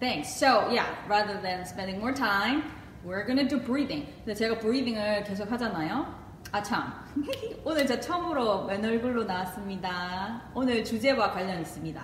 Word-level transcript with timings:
Thanks. 0.00 0.28
So 0.38 0.68
yeah, 0.70 0.86
rather 1.08 1.40
than 1.40 1.64
spending 1.66 1.98
more 1.98 2.12
time, 2.12 2.62
we're 3.04 3.26
gonna 3.26 3.48
do 3.48 3.58
breathing. 3.58 4.06
근데 4.24 4.34
제가 4.34 4.58
breathing을 4.60 5.24
계속 5.24 5.50
하잖아요. 5.50 6.06
아 6.52 6.62
참. 6.62 6.92
오늘 7.64 7.86
제 7.86 7.98
처음으로 8.00 8.66
맨 8.66 8.84
얼굴로 8.84 9.24
나왔습니다. 9.24 10.42
오늘 10.54 10.84
주제와 10.84 11.32
관련 11.32 11.60
있습니다. 11.60 12.02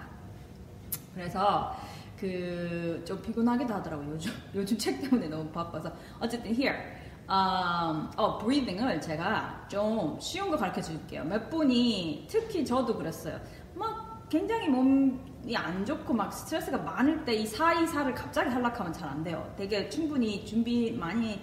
그래서 1.15 1.77
그 2.19 3.03
좀 3.05 3.21
피곤하기도 3.23 3.73
하더라고요. 3.75 4.11
요즘 4.13 4.33
요즘 4.55 4.79
책 4.79 5.01
때문에 5.01 5.29
너무 5.29 5.49
바빠서 5.51 5.93
어쨌든 6.21 6.51
here. 6.53 6.77
음, 7.27 8.11
어, 8.17 8.39
breathing을 8.39 9.01
제가 9.01 9.67
좀 9.69 10.19
쉬운 10.21 10.51
거 10.51 10.57
가르쳐 10.57 10.83
줄게요. 10.83 11.25
몇 11.25 11.49
분이 11.49 12.27
특히 12.29 12.65
저도 12.65 12.97
그랬어요. 12.97 13.41
막 13.75 14.29
굉장히 14.29 14.69
몸 14.69 15.25
이 15.47 15.55
안 15.57 15.85
좋고 15.85 16.13
막 16.15 16.33
스트레스가 16.33 16.79
많을 16.79 17.25
때이 17.25 17.47
사이사를 17.47 18.15
갑자기 18.15 18.49
하락하면 18.51 18.93
잘 18.93 19.09
안 19.09 19.23
돼요. 19.23 19.53
되게 19.57 19.89
충분히 19.91 20.45
준비 20.47 20.91
많이 20.93 21.41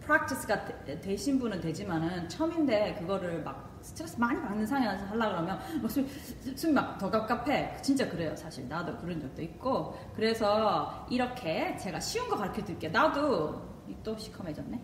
프랙티스가 0.00 0.64
되- 0.84 1.00
되신 1.00 1.38
분은 1.38 1.60
되지만은 1.60 2.28
처음인데 2.28 2.96
그거를 3.00 3.42
막 3.42 3.78
스트레스 3.82 4.18
많이 4.18 4.40
받는 4.40 4.66
상황에서 4.66 5.04
하려 5.06 5.28
그러면 5.30 5.58
막숨막 5.82 6.98
더 6.98 7.10
갑갑해. 7.10 7.78
진짜 7.82 8.08
그래요, 8.08 8.34
사실 8.36 8.68
나도 8.68 8.96
그런 8.98 9.20
적도 9.20 9.40
있고. 9.42 9.96
그래서 10.14 11.06
이렇게 11.10 11.76
제가 11.76 12.00
쉬운 12.00 12.28
거 12.28 12.36
가르쳐 12.36 12.62
드릴게요. 12.64 12.90
나도 12.90 13.62
또 14.02 14.16
시커매졌네. 14.18 14.80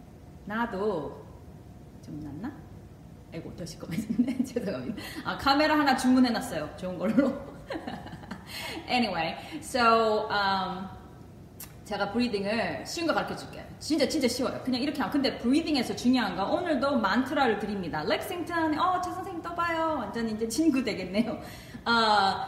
나도 0.47 1.23
좀 2.03 2.21
낫나? 2.21 2.53
아이고 3.33 3.55
더 3.57 3.65
시커매졌네. 3.65 4.45
죄송합니다. 4.45 5.03
아 5.25 5.37
카메라 5.39 5.79
하나 5.79 5.97
주문해 5.97 6.31
놨어요. 6.31 6.71
좋은 6.77 6.99
걸로. 6.99 7.33
anyway, 8.89 9.37
so 9.59 10.29
um, 10.31 10.89
제가 11.85 12.13
breathing을 12.13 12.85
쉬운 12.87 13.07
거 13.07 13.13
가르쳐 13.13 13.37
줄게요. 13.37 13.63
진짜 13.79 14.09
진짜 14.09 14.27
쉬워요. 14.27 14.61
그냥 14.65 14.81
이렇게 14.81 14.99
하면. 15.01 15.13
근데 15.13 15.39
breathing에서 15.39 15.95
중요한 15.95 16.35
건 16.35 16.49
오늘도 16.51 16.97
만트라를 16.99 17.59
드립니다. 17.59 18.03
렉싱턴, 18.05 18.79
어, 18.79 19.01
차 19.03 19.13
선생님 19.13 19.43
떠봐요. 19.43 19.97
완전 19.99 20.29
이제 20.29 20.49
친구 20.49 20.83
되겠네요. 20.83 21.33
어, 21.85 22.47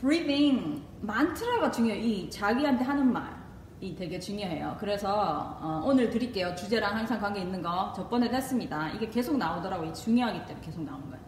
breathing, 0.00 0.82
만트라가 1.00 1.70
중요해요. 1.70 2.02
이 2.04 2.30
자기한테 2.30 2.84
하는 2.84 3.10
말이 3.10 3.94
되게 3.96 4.20
중요해요. 4.20 4.76
그래서 4.78 5.58
어, 5.62 5.82
오늘 5.86 6.10
드릴게요. 6.10 6.54
주제랑 6.54 6.96
항상 6.96 7.18
관계 7.20 7.40
있는 7.40 7.62
거. 7.62 7.94
저번에도 7.96 8.36
했습니다. 8.36 8.90
이게 8.90 9.08
계속 9.08 9.38
나오더라고요. 9.38 9.88
이 9.88 9.94
중요하기 9.94 10.44
때문에 10.44 10.66
계속 10.66 10.82
나오는 10.82 11.08
거예요. 11.08 11.24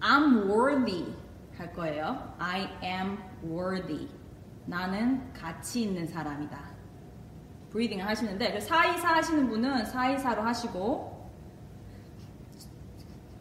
I'm 0.00 0.48
worthy 0.48 1.06
할 1.58 1.72
거예요. 1.72 2.34
I 2.38 2.68
am 2.82 3.18
worthy. 3.44 4.08
나는 4.66 5.32
가치 5.32 5.82
있는 5.82 6.06
사람이다. 6.06 6.58
브리딩을 7.70 8.06
하시는데 8.06 8.52
그 8.54 8.60
사이사 8.60 9.16
하시는 9.16 9.48
분은 9.48 9.84
사이사로 9.86 10.42
하시고 10.42 11.30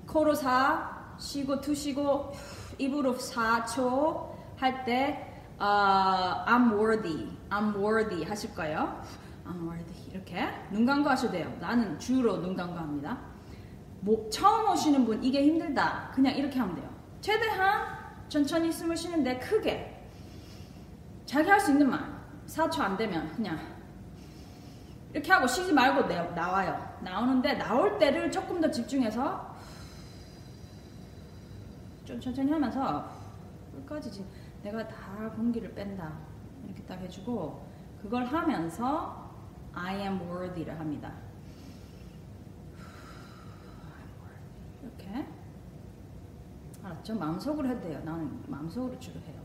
코로 0.07 0.33
사 0.35 1.13
쉬고 1.17 1.61
투쉬고 1.61 2.31
입으로 2.77 3.15
4초 3.15 4.29
할때 4.57 5.31
I'm 5.57 6.73
worthy, 6.77 7.29
I'm 7.49 7.75
worthy 7.75 8.23
하실 8.23 8.53
거예요. 8.53 9.01
I'm 9.47 9.67
worthy 9.67 10.11
이렇게 10.11 10.47
눈 10.71 10.85
감고 10.85 11.09
하셔도 11.09 11.33
돼요. 11.33 11.55
나는 11.59 11.97
주로 11.99 12.37
눈 12.41 12.55
감고 12.55 12.77
합니다. 12.77 13.17
뭐, 14.01 14.29
처음 14.29 14.69
오시는 14.69 15.05
분 15.05 15.23
이게 15.23 15.43
힘들다. 15.43 16.11
그냥 16.13 16.35
이렇게 16.35 16.59
하면 16.59 16.75
돼요. 16.75 16.89
최대한 17.21 17.94
천천히 18.29 18.71
숨을 18.71 18.95
쉬는데 18.97 19.39
크게. 19.39 19.91
자기 21.25 21.49
할 21.49 21.59
수 21.59 21.71
있는 21.71 21.89
말. 21.89 22.15
4초 22.47 22.79
안 22.81 22.97
되면 22.97 23.27
그냥. 23.35 23.59
이렇게 25.13 25.31
하고 25.31 25.47
쉬지 25.47 25.71
말고 25.73 26.07
내, 26.07 26.21
나와요. 26.31 26.97
나오는데 27.01 27.53
나올 27.53 27.97
때를 27.97 28.31
조금 28.31 28.59
더 28.59 28.69
집중해서 28.69 29.55
좀 32.03 32.19
천천히 32.19 32.51
하면서 32.51 33.09
끝까지 33.73 34.25
내가 34.61 34.85
다 34.87 35.29
공기를 35.35 35.73
뺀다. 35.73 36.11
이렇게 36.65 36.83
딱 36.83 36.99
해주고 36.99 37.65
그걸 38.01 38.25
하면서 38.25 39.23
I 39.73 40.01
am 40.01 40.19
worthy를 40.21 40.77
합니다. 40.79 41.13
이렇게 44.83 45.25
알았죠? 46.85 47.15
마음속으로 47.15 47.67
해도 47.69 47.81
돼요. 47.81 47.99
나는 48.05 48.39
마음속으로 48.47 48.99
주로 48.99 49.19
해요. 49.21 49.41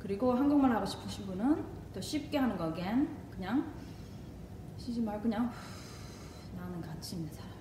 그리고 0.00 0.34
한국말 0.34 0.72
하고 0.72 0.84
싶으신 0.84 1.26
분은 1.26 1.64
또 1.94 2.00
쉽게 2.00 2.38
하는 2.38 2.56
거 2.56 2.68
again 2.68 3.08
그냥 3.30 3.72
쉬지 4.76 5.00
말고 5.00 5.22
그냥 5.22 5.50
나는 6.56 6.80
가치 6.80 7.16
있는 7.16 7.32
사람이다. 7.32 7.56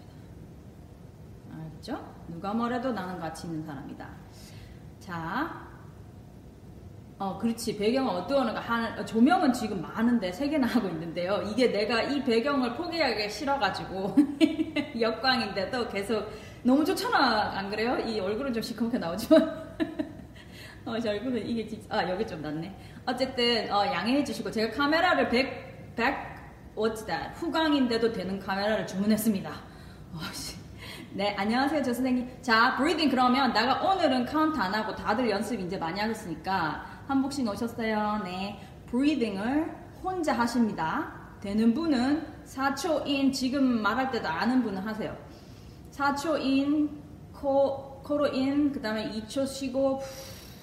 알겠죠? 1.54 2.16
누가 2.28 2.54
뭐래도 2.54 2.92
나는 2.92 3.20
가치 3.20 3.48
있는 3.48 3.64
사람이다. 3.64 4.10
자, 5.00 5.68
어, 7.18 7.38
그렇지. 7.38 7.78
배경을 7.78 8.14
어두워는 8.14 8.58
한, 8.58 9.00
어, 9.00 9.06
조명은 9.06 9.54
지금 9.54 9.82
많은데, 9.82 10.34
세 10.34 10.50
개나 10.50 10.68
하고 10.68 10.90
있는데요. 10.90 11.42
이게 11.44 11.72
내가 11.72 12.02
이 12.02 12.22
배경을 12.24 12.76
포기하기 12.76 13.30
싫어가지고, 13.30 14.16
역광인데도 15.00 15.88
계속, 15.88 16.28
너무 16.66 16.84
좋잖아. 16.84 17.60
안 17.60 17.70
그래요? 17.70 17.96
이 18.00 18.20
얼굴은 18.20 18.52
좀 18.52 18.64
시커멓게 18.64 18.98
나오지만. 18.98 19.78
어, 20.84 21.00
제 21.00 21.10
얼굴은 21.10 21.48
이게 21.48 21.68
진짜, 21.68 21.86
아, 21.96 22.10
여기 22.10 22.26
좀 22.26 22.42
낫네. 22.42 22.76
어쨌든, 23.06 23.72
어, 23.72 23.86
양해해 23.86 24.24
주시고, 24.24 24.50
제가 24.50 24.76
카메라를 24.76 25.30
100, 25.30 25.96
100, 25.96 26.18
what's 26.76 27.06
that? 27.06 27.36
후광인데도 27.36 28.12
되는 28.12 28.40
카메라를 28.40 28.88
주문했습니다. 28.88 29.50
어, 29.52 30.20
씨. 30.34 30.58
네, 31.12 31.36
안녕하세요, 31.38 31.84
저 31.84 31.94
선생님. 31.94 32.42
자, 32.42 32.76
breathing 32.78 33.12
그러면 33.12 33.54
내가 33.54 33.84
오늘은 33.84 34.26
카운트 34.26 34.60
안 34.60 34.74
하고 34.74 34.96
다들 34.96 35.30
연습 35.30 35.60
이제 35.60 35.78
많이 35.78 36.00
하셨으니까 36.00 37.04
한복 37.08 37.32
씨 37.32 37.48
오셨어요. 37.48 38.22
네. 38.24 38.60
breathing을 38.88 39.72
혼자 40.04 40.34
하십니다. 40.34 41.14
되는 41.42 41.76
분은 41.76 42.26
4초 42.46 43.06
in, 43.06 43.32
지금 43.32 43.64
말할 43.84 44.10
때도 44.10 44.28
아는 44.28 44.64
분은 44.64 44.82
하세요. 44.82 45.25
4초 45.96 46.42
in, 46.42 47.02
코, 47.34 48.02
코로 48.04 48.28
in, 48.28 48.72
그 48.72 48.82
다음에 48.82 49.10
2초 49.12 49.48
쉬고 49.48 50.02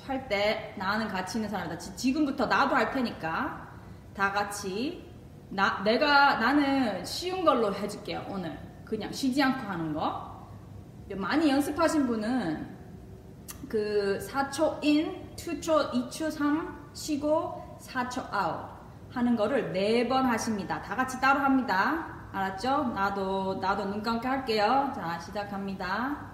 할 0.07 0.29
때 0.29 0.75
나는 0.77 1.07
가치 1.09 1.39
있는 1.39 1.49
사람이다. 1.49 1.79
지- 1.79 1.97
지금부터 1.97 2.47
나도 2.47 2.75
할 2.75 2.91
테니까 2.91 3.69
다 4.15 4.33
같이 4.33 5.09
나, 5.49 5.81
내가 5.85 6.37
나는 6.39 7.05
쉬운 7.05 7.45
걸로 7.45 7.73
해줄게요. 7.75 8.27
오늘 8.29 8.59
그냥 8.85 9.13
쉬지 9.13 9.43
않고 9.43 9.67
하는 9.69 9.93
거. 9.93 10.31
많이 11.15 11.51
연습하신 11.51 12.07
분은 12.07 12.77
그 13.69 14.19
4초 14.31 14.83
in, 14.85 15.35
2초, 15.37 15.91
2초 15.93 16.31
3 16.31 16.91
쉬고 16.95 17.79
4초 17.81 18.27
아웃 18.33 18.67
하는 19.13 19.37
거를 19.37 19.73
네 19.73 20.09
번 20.09 20.25
하십니다. 20.27 20.81
다 20.83 20.97
같이 20.97 21.21
따로 21.21 21.41
합니다. 21.41 22.12
알았죠? 22.33 22.93
나도 22.95 23.55
나도 23.61 23.85
눈 23.85 24.03
감게 24.03 24.27
할게요. 24.27 24.91
자 24.95 25.19
시작합니다. 25.19 26.33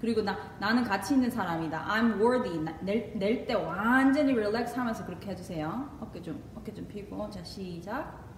그리고 0.00 0.22
나 0.22 0.36
나는 0.58 0.84
가치 0.84 1.14
있는 1.14 1.28
사람이다. 1.28 1.86
I'm 1.86 2.20
worthy. 2.20 2.58
낼때 2.82 3.54
완전히 3.54 4.32
relax 4.32 4.78
하면서 4.78 5.04
그렇게 5.04 5.30
해주세요. 5.32 5.98
어깨 6.00 6.22
좀 6.22 6.42
어깨 6.54 6.72
좀 6.72 6.86
펴고 6.86 7.28
자 7.30 7.42
시작. 7.42 8.29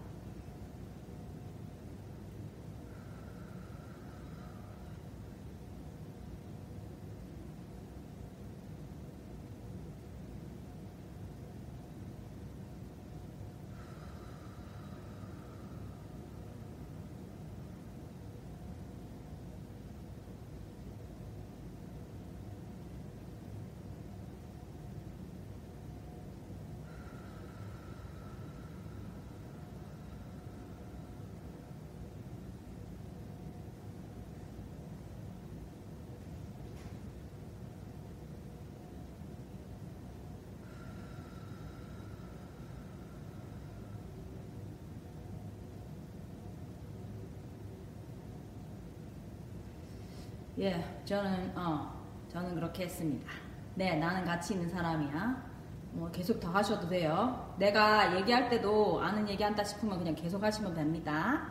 예, 50.63 51.03
저는 51.05 51.59
어, 51.59 51.93
저는 52.29 52.55
그렇게 52.55 52.85
했습니다. 52.85 53.29
네, 53.75 53.97
나는 53.97 54.25
가치 54.25 54.55
있는 54.55 54.71
사람이야. 54.71 55.51
뭐 55.91 56.09
계속 56.13 56.39
더 56.39 56.51
하셔도 56.51 56.89
돼요. 56.89 57.53
내가 57.59 58.17
얘기할 58.17 58.49
때도 58.49 59.03
아는 59.03 59.29
얘기 59.29 59.43
한다 59.43 59.65
싶으면 59.65 59.99
그냥 59.99 60.15
계속 60.15 60.41
하시면 60.41 60.73
됩니다. 60.73 61.49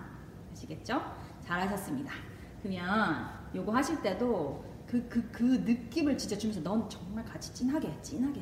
아시겠죠? 0.53 1.01
잘하셨습니다. 1.41 2.13
그러면 2.61 3.27
요거 3.53 3.73
하실 3.73 4.01
때도 4.01 4.63
그, 4.87 5.05
그, 5.09 5.29
그 5.29 5.43
느낌을 5.43 6.17
진짜 6.17 6.37
주면서 6.37 6.61
넌 6.61 6.87
정말 6.89 7.25
같이 7.25 7.53
찐하게, 7.53 8.01
찐하게. 8.01 8.41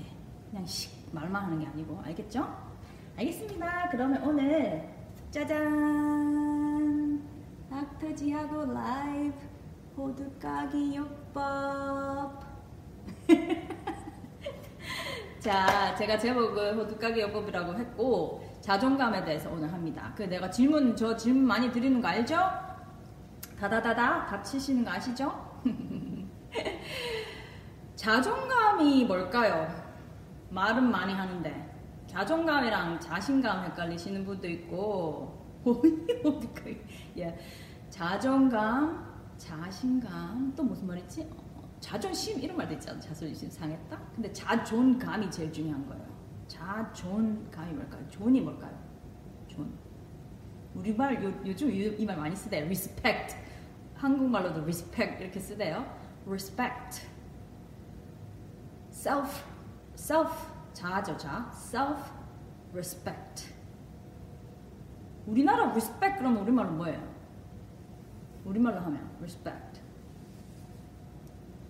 그냥 0.51 0.63
씩 0.67 1.09
말만 1.11 1.45
하는 1.45 1.59
게 1.59 1.65
아니고. 1.65 1.99
알겠죠? 2.05 2.47
알겠습니다. 3.17 3.89
그러면 3.89 4.21
오늘 4.21 4.87
짜잔! 5.31 7.27
닥터지하고 7.71 8.71
라이브 8.71 9.58
호두 9.99 10.31
까기 10.39 10.95
요법. 10.95 12.39
자, 15.39 15.93
제가 15.95 16.17
제목을 16.17 16.77
호두 16.77 16.97
까기 16.97 17.19
요법이라고 17.19 17.75
했고 17.75 18.41
자존감에 18.61 19.25
대해서 19.25 19.51
오늘 19.51 19.73
합니다. 19.73 20.13
그 20.15 20.23
내가 20.23 20.49
질문 20.49 20.95
저 20.95 21.17
질문 21.17 21.45
많이 21.45 21.69
드리는 21.69 22.01
거 22.01 22.07
알죠? 22.07 22.37
다다다다 23.59 24.25
다치시는 24.27 24.85
거 24.85 24.91
아시죠? 24.91 25.59
자존감이 27.97 29.03
뭘까요? 29.03 29.67
말은 30.49 30.89
많이 30.89 31.13
하는데 31.13 31.75
자존감이랑 32.07 33.01
자신감 33.01 33.65
헷갈리시는 33.65 34.25
분도 34.25 34.47
있고 34.47 35.37
예. 37.17 37.37
자존감, 37.89 39.08
자신감 39.39 40.53
또 40.55 40.63
무슨 40.63 40.85
말이지? 40.87 41.27
어, 41.35 41.69
자존심 41.79 42.39
이런 42.39 42.57
말도 42.57 42.73
있잖아. 42.75 42.99
자존심 42.99 43.49
상했다. 43.49 43.97
근데 44.13 44.31
자존감이 44.31 45.31
제일 45.31 45.51
중요한 45.51 45.87
거예요. 45.87 46.05
자존감이 46.47 47.73
뭘까요? 47.73 48.07
존이 48.09 48.41
뭘까요? 48.41 48.77
존. 49.47 49.73
우리말 50.75 51.23
요, 51.23 51.33
요즘 51.45 51.71
이 51.71 52.05
말 52.05 52.17
많이 52.17 52.35
쓰대요. 52.35 52.65
respect. 52.65 53.35
한국말로도 53.95 54.61
respect 54.61 55.23
이렇게 55.23 55.39
쓰대요. 55.39 55.85
respect. 56.27 57.07
self 58.91 59.43
self 59.95 60.31
자죠 60.73 61.15
자 61.17 61.49
self 61.53 62.11
respect. 62.73 63.53
우리나라 65.25 65.69
respect 65.69 66.17
그러면 66.19 66.41
우리말로 66.43 66.71
뭐예요? 66.71 67.18
우리말로 68.45 68.79
하면 68.79 69.09
respect. 69.19 69.81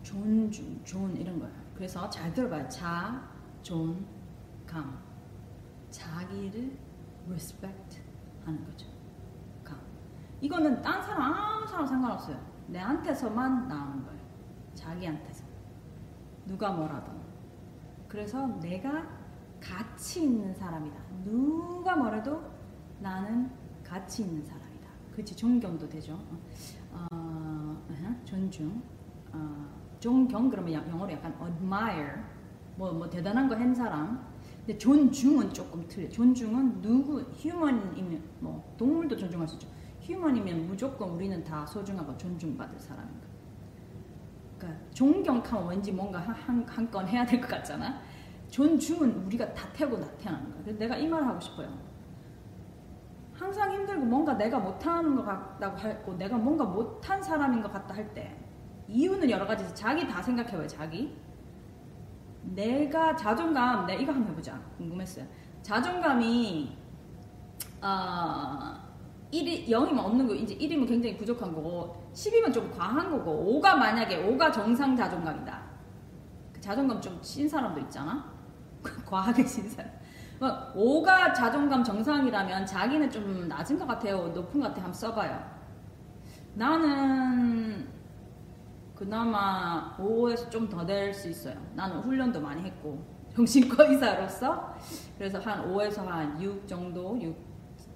존중, 0.04 0.82
존 0.84 1.16
이런 1.16 1.40
거예요. 1.40 1.54
그래서 1.76 2.10
잘 2.10 2.34
들어봐요. 2.34 2.68
자, 2.68 3.30
존, 3.62 4.06
감. 4.66 4.98
자기를 5.90 6.78
respect 7.28 8.02
하는 8.46 8.64
거죠. 8.66 8.88
감. 9.64 9.78
이거는 10.42 10.82
딴 10.82 11.02
사람 11.02 11.34
아무 11.34 11.68
사람 11.68 11.86
상관없어요. 11.86 12.40
내한테서만 12.68 13.68
나오는 13.68 14.04
거예요. 14.04 14.20
자기한테서. 14.76 15.46
누가 16.46 16.72
뭐라든. 16.72 17.14
그래서 18.08 18.48
내가 18.60 19.08
가치 19.60 20.24
있는 20.24 20.54
사람이다. 20.54 20.98
누가 21.24 21.96
뭐래도 21.96 22.44
나는 23.00 23.52
가치 23.84 24.24
있는 24.24 24.44
사람이다. 24.44 24.59
그치 25.20 25.36
존경도 25.36 25.90
되죠. 25.90 26.14
어, 26.94 27.10
어, 27.12 27.78
존중. 28.24 28.82
어, 29.34 29.68
존경 30.00 30.50
그러면 30.50 30.72
영어로 30.72 31.12
약간 31.12 31.36
admire 31.46 32.24
뭐, 32.78 32.94
뭐 32.94 33.10
대단한 33.10 33.50
거 33.50 33.56
한 33.56 33.76
사람. 33.76 34.26
근데 34.60 34.78
존중은 34.78 35.54
조금 35.54 35.86
틀려. 35.90 36.08
존중은 36.10 36.82
누구 36.82 37.20
휴먼이면 37.20 38.24
뭐 38.40 38.64
동물도 38.78 39.18
존중할 39.18 39.46
수 39.46 39.56
있죠. 39.56 39.68
휴먼이면 40.00 40.68
무조건 40.68 41.10
우리는 41.10 41.44
다 41.44 41.66
소중하고 41.66 42.16
존중받을 42.18 42.80
사람인 42.80 43.12
거. 43.20 43.28
그러니까 44.58 44.82
존경하면 44.94 45.68
왠지 45.68 45.92
뭔가 45.92 46.20
한건 46.20 47.10
해야 47.10 47.26
될 47.26 47.42
것 47.42 47.50
같잖아. 47.50 48.00
존중은 48.50 49.26
우리가 49.26 49.54
다 49.54 49.68
태고 49.74 49.98
나타나는 49.98 50.64
거야. 50.64 50.78
내가 50.78 50.96
이 50.96 51.06
말을 51.10 51.28
하고 51.28 51.42
싶어요. 51.42 51.89
항상 53.40 53.72
힘들고 53.74 54.06
뭔가 54.06 54.34
내가 54.34 54.60
못하는 54.60 55.16
것 55.16 55.24
같다고 55.24 55.78
하고 55.78 56.14
내가 56.18 56.38
뭔가 56.38 56.66
못한 56.66 57.22
사람인 57.24 57.62
것 57.62 57.72
같다 57.72 57.96
할 57.96 58.14
때 58.14 58.36
이유는 58.88 59.30
여러 59.30 59.46
가지 59.46 59.64
자기 59.76 60.08
다 60.08 60.22
생각해봐요 60.22 60.68
자기. 60.68 61.16
내가 62.42 63.16
자존감 63.16 63.86
내 63.86 63.96
이거 63.98 64.12
한번 64.12 64.32
해보자. 64.32 64.60
궁금했어요. 64.78 65.26
자존감이 65.62 66.76
어, 67.82 68.76
1이 69.32 69.68
0이면 69.68 70.00
없는 70.00 70.28
거 70.28 70.34
이제 70.34 70.56
1이면 70.58 70.88
굉장히 70.88 71.16
부족한 71.18 71.54
거고 71.54 72.10
10이면 72.14 72.52
좀 72.52 72.72
과한 72.76 73.12
거고 73.12 73.62
5가 73.62 73.76
만약에 73.76 74.26
5가 74.26 74.52
정상 74.52 74.96
자존감이다. 74.96 75.62
그 76.54 76.60
자존감 76.60 77.00
좀 77.00 77.22
친 77.22 77.48
사람도 77.48 77.80
있잖아? 77.82 78.26
과하게 79.06 79.46
친 79.46 79.70
사람 79.70 79.92
5가 80.40 81.34
자존감 81.34 81.84
정상이라면 81.84 82.66
자기는 82.66 83.12
좀 83.12 83.48
낮은 83.48 83.78
것 83.78 83.86
같아요. 83.88 84.30
높은 84.30 84.60
것 84.62 84.68
같아요. 84.68 84.86
한번 84.86 84.94
써봐요. 84.94 85.60
나는 86.56 87.88
그나마 88.96 89.96
5에서 89.98 90.50
좀 90.50 90.70
더 90.70 90.86
될 90.86 91.14
수 91.14 91.30
있어요. 91.30 91.56
나는 91.74 92.00
훈련도 92.02 92.40
많이 92.42 92.64
했고 92.64 93.04
정신과 93.36 93.86
의사로서 93.86 94.76
그래서 95.18 95.40
한 95.40 95.72
5에서 95.74 96.06
한 96.06 96.42
6 96.42 96.68
정도 96.68 97.18
6, 97.22 97.36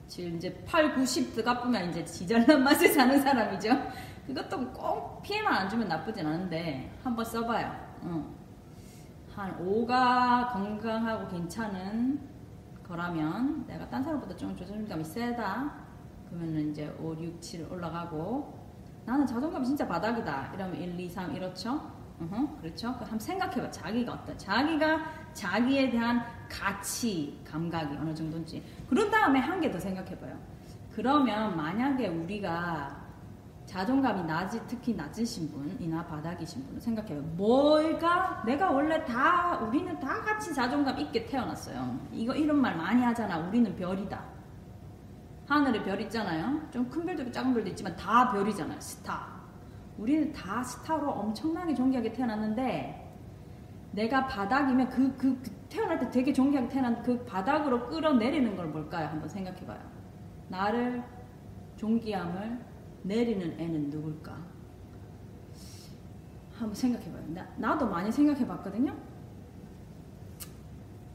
7 0.08 0.36
이제 0.36 0.54
8, 0.66 0.96
90 0.96 1.34
들어가보면 1.34 1.90
이제 1.90 2.04
지잘난 2.06 2.64
맛을 2.64 2.90
사는 2.90 3.20
사람이죠. 3.22 3.70
그것도 4.28 4.72
꼭 4.72 5.22
피해만 5.22 5.54
안 5.54 5.70
주면 5.70 5.88
나쁘진 5.88 6.26
않은데 6.26 6.92
한번 7.04 7.26
써봐요. 7.26 7.74
응. 8.04 8.26
한 9.36 9.58
5가 9.66 10.54
건강하고 10.54 11.28
괜찮은 11.30 12.33
거라면 12.94 13.66
내가 13.68 13.90
딴 13.90 14.04
사람보다 14.04 14.36
좀 14.36 14.56
자존감이 14.56 15.04
세다. 15.04 15.74
그러면 16.30 16.70
이제 16.70 16.96
5, 17.00 17.16
6, 17.16 17.42
7 17.42 17.68
올라가고. 17.72 18.62
나는 19.06 19.26
자존감이 19.26 19.66
진짜 19.66 19.88
바닥이다. 19.88 20.52
이러면 20.54 20.76
1, 20.76 21.00
2, 21.00 21.10
3 21.10 21.36
이렇죠? 21.36 21.92
uh-huh, 22.22 22.62
그렇죠? 22.62 22.90
한번 22.90 23.20
생각해봐. 23.20 23.72
자기가 23.72 24.14
어떤 24.14 24.38
자기가 24.38 25.00
자기에 25.34 25.90
대한 25.90 26.24
가치 26.50 27.42
감각이 27.44 27.98
어느 27.98 28.14
정도인지. 28.14 28.64
그런 28.88 29.10
다음에 29.10 29.40
한 29.40 29.60
개 29.60 29.72
더 29.72 29.80
생각해봐요. 29.80 30.38
그러면 30.94 31.58
만약에 31.58 32.08
우리가 32.08 33.03
자존감이 33.74 34.24
낮이 34.26 34.62
특히 34.68 34.94
낮으신 34.94 35.50
분이나 35.50 36.06
바닥이신 36.06 36.64
분은 36.68 36.80
생각해요. 36.80 37.24
뭘까? 37.36 38.44
내가 38.46 38.70
원래 38.70 39.04
다 39.04 39.58
우리는 39.58 40.00
다 40.00 40.22
같이 40.22 40.54
자존감 40.54 41.00
있게 41.00 41.26
태어났어요. 41.26 41.98
이거 42.12 42.36
이런 42.36 42.62
말 42.62 42.78
많이 42.78 43.02
하잖아. 43.02 43.40
우리는 43.40 43.76
별이다. 43.76 44.22
하늘에 45.48 45.84
별 45.84 46.00
있잖아요. 46.02 46.62
좀 46.70 46.88
큰 46.88 47.04
별도 47.04 47.24
있고 47.24 47.32
작은 47.32 47.52
별도 47.52 47.68
있지만 47.72 47.96
다 47.96 48.32
별이잖아요. 48.32 48.80
스타. 48.80 49.42
우리는 49.98 50.32
다 50.32 50.62
스타로 50.62 51.10
엄청나게 51.10 51.74
존귀하게 51.74 52.14
태어났는데 52.14 53.12
내가 53.94 54.28
바닥이면 54.28 54.90
그, 54.90 55.18
그, 55.18 55.42
그 55.42 55.50
태어날 55.70 55.98
때 56.00 56.12
되게 56.12 56.32
존귀하게 56.32 56.68
태어난 56.70 57.02
그 57.02 57.26
바닥으로 57.26 57.88
끌어내리는 57.88 58.56
걸 58.56 58.68
뭘까요? 58.68 59.08
한번 59.08 59.28
생각해봐요. 59.30 59.80
나를 60.50 61.04
존귀함을 61.78 62.73
내리는 63.04 63.60
애는 63.60 63.90
누굴까? 63.90 64.54
한번 66.54 66.74
생각해봐요. 66.76 67.24
나, 67.30 67.48
나도 67.58 67.88
많이 67.88 68.12
생각해봤거든요. 68.12 68.96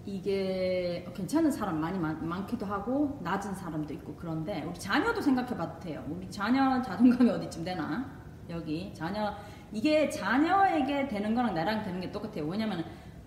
이게 0.05 1.07
괜찮은 1.15 1.51
사람 1.51 1.81
많이 1.81 1.99
많, 1.99 2.27
많기도 2.27 2.65
하고 2.65 3.19
낮은 3.23 3.55
사람도 3.55 3.93
있고 3.95 4.15
그런데 4.15 4.63
우리 4.63 4.79
자녀도 4.79 5.21
생각해봐도 5.21 5.81
돼요. 5.81 6.05
우리 6.09 6.31
자녀 6.31 6.81
자존감이 6.81 7.29
어디쯤 7.29 7.65
되나? 7.65 8.11
여기 8.49 8.93
자녀 8.95 9.35
이게 9.71 10.09
자녀에게 10.09 11.09
되는 11.09 11.35
거랑 11.35 11.55
나랑 11.55 11.83
되는 11.83 12.01
게 12.01 12.11
똑같아요. 12.11 12.47
왜냐면 12.47 12.85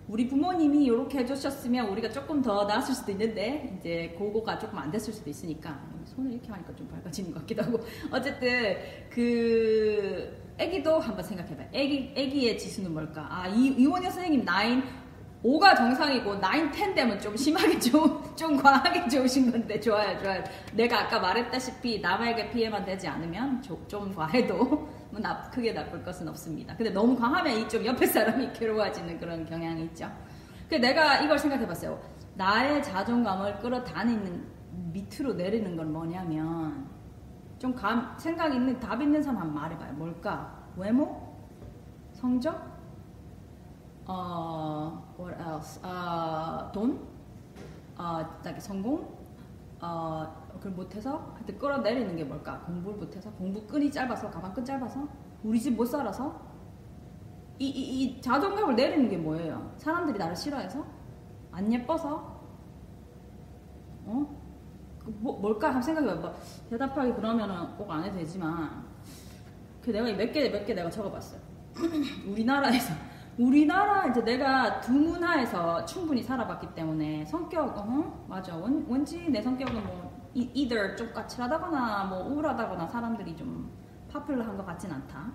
우리 0.08 0.26
부모님이 0.26 0.84
이렇게 0.84 1.18
해주셨으면 1.18 1.88
우리가 1.88 2.10
조금 2.10 2.42
더 2.42 2.64
나았을 2.64 2.94
수도 2.94 3.12
있는데 3.12 3.76
이제 3.78 4.14
그거가 4.18 4.58
조금 4.58 4.78
안 4.78 4.90
됐을 4.90 5.12
수도 5.12 5.30
있으니까 5.30 5.80
손을 6.04 6.32
이렇게 6.32 6.50
하니까 6.50 6.74
좀 6.74 6.88
밝아지는 6.88 7.32
것 7.32 7.40
같기도 7.40 7.62
하고 7.62 7.80
어쨌든 8.10 8.76
그 9.08 10.42
애기도 10.58 10.98
한번 10.98 11.24
생각해봐요. 11.24 11.68
애기 11.72 12.12
애기의 12.14 12.58
지수는 12.58 12.92
뭘까? 12.92 13.26
아 13.30 13.48
이, 13.48 13.68
이원효 13.68 14.10
선생님 14.10 14.44
나인 14.44 14.82
5가 15.44 15.76
정상이고 15.76 16.40
9, 16.40 16.40
10 16.72 16.94
되면 16.94 17.20
좀 17.20 17.36
심하게 17.36 17.78
좀, 17.80 18.22
좀 18.36 18.56
과하게 18.56 19.08
좋으신 19.08 19.50
건데 19.50 19.80
좋아요 19.80 20.16
좋아요 20.20 20.42
내가 20.72 21.00
아까 21.02 21.18
말했다시피 21.18 22.00
남에게 22.00 22.50
피해만 22.50 22.84
되지 22.84 23.08
않으면 23.08 23.60
좀, 23.60 23.84
좀 23.88 24.14
과해도 24.14 24.56
뭐 25.10 25.20
나, 25.20 25.42
크게 25.50 25.72
나쁠 25.72 26.02
것은 26.04 26.28
없습니다 26.28 26.76
근데 26.76 26.90
너무 26.90 27.16
과하면 27.16 27.58
이 27.58 27.68
좀 27.68 27.84
옆에 27.84 28.06
사람이 28.06 28.52
괴로워지는 28.54 29.18
그런 29.18 29.44
경향이 29.44 29.82
있죠 29.86 30.10
그 30.72 30.76
내가 30.76 31.20
이걸 31.20 31.38
생각해 31.38 31.66
봤어요. 31.66 32.00
나의 32.32 32.82
자존감을 32.82 33.58
끌어다니는 33.58 34.42
밑으로 34.90 35.34
내리는 35.34 35.76
건 35.76 35.92
뭐냐면 35.92 36.88
좀 37.58 37.74
감, 37.74 38.14
생각 38.16 38.54
있는 38.54 38.80
답 38.80 39.02
있는 39.02 39.22
사람 39.22 39.42
한번 39.42 39.62
말해봐요. 39.62 39.92
뭘까? 39.92 40.64
외모? 40.78 41.36
성적? 42.12 42.71
어, 44.06 45.14
what 45.18 45.40
else? 45.40 45.80
어, 45.84 46.70
돈? 46.72 47.00
어, 47.96 48.20
성공? 48.58 49.16
어, 49.80 50.26
그걸 50.54 50.72
못해서 50.72 51.32
하여튼 51.34 51.58
끌어내리는 51.58 52.16
게 52.16 52.24
뭘까? 52.24 52.60
공부를 52.60 52.98
못해서? 52.98 53.30
공부 53.32 53.64
끈이 53.66 53.90
짧아서? 53.90 54.30
가방 54.30 54.52
끈 54.52 54.64
짧아서? 54.64 55.06
우리 55.42 55.60
집 55.60 55.70
못 55.76 55.84
살아서? 55.84 56.40
이, 57.58 57.66
이, 57.68 58.02
이 58.04 58.20
자존감을 58.20 58.74
내리는 58.74 59.08
게 59.08 59.16
뭐예요? 59.16 59.72
사람들이 59.76 60.18
나를 60.18 60.34
싫어해서? 60.34 60.84
안 61.52 61.72
예뻐서? 61.72 62.40
어? 64.04 64.26
그 64.98 65.10
뭐, 65.20 65.38
뭘까? 65.38 65.68
한번 65.68 65.82
생각해봐. 65.82 66.14
뭐, 66.20 66.34
대답하기 66.70 67.12
그러면은 67.14 67.76
꼭 67.76 67.90
안 67.90 68.04
해도 68.04 68.16
되지만, 68.16 68.84
그 69.82 69.90
내가 69.90 70.04
몇 70.12 70.32
개, 70.32 70.48
몇 70.48 70.64
개 70.64 70.74
내가 70.74 70.88
적어봤어요. 70.90 71.40
우리나라에서. 72.28 72.94
우리나라 73.42 74.06
이제 74.06 74.22
내가 74.22 74.80
두 74.80 74.92
문화에서 74.92 75.84
충분히 75.84 76.22
살아봤기 76.22 76.76
때문에 76.76 77.24
성격, 77.24 77.76
어? 77.76 78.24
맞아. 78.28 78.56
원, 78.56 78.86
왠지 78.88 79.28
내 79.28 79.42
성격은 79.42 79.82
뭐, 79.84 80.28
이, 80.32 80.48
either 80.54 80.94
좀 80.94 81.12
까칠하다거나 81.12 82.04
뭐 82.04 82.22
우울하다거나 82.28 82.86
사람들이 82.86 83.36
좀 83.36 83.68
파퓰러한 84.12 84.56
것 84.56 84.64
같진 84.64 84.92
않다. 84.92 85.32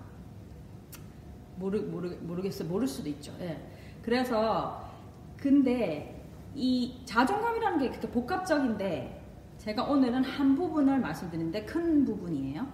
모르, 1.56 1.78
모르, 1.80 2.08
모르겠어요. 2.22 2.66
모를 2.66 2.86
수도 2.86 3.10
있죠. 3.10 3.30
예. 3.40 3.60
그래서, 4.00 4.88
근데 5.36 6.24
이 6.54 7.02
자존감이라는 7.04 7.78
게 7.78 7.90
그렇게 7.90 8.08
복합적인데 8.08 9.22
제가 9.58 9.84
오늘은 9.84 10.24
한 10.24 10.54
부분을 10.54 10.98
말씀드리는데 10.98 11.66
큰 11.66 12.06
부분이에요. 12.06 12.66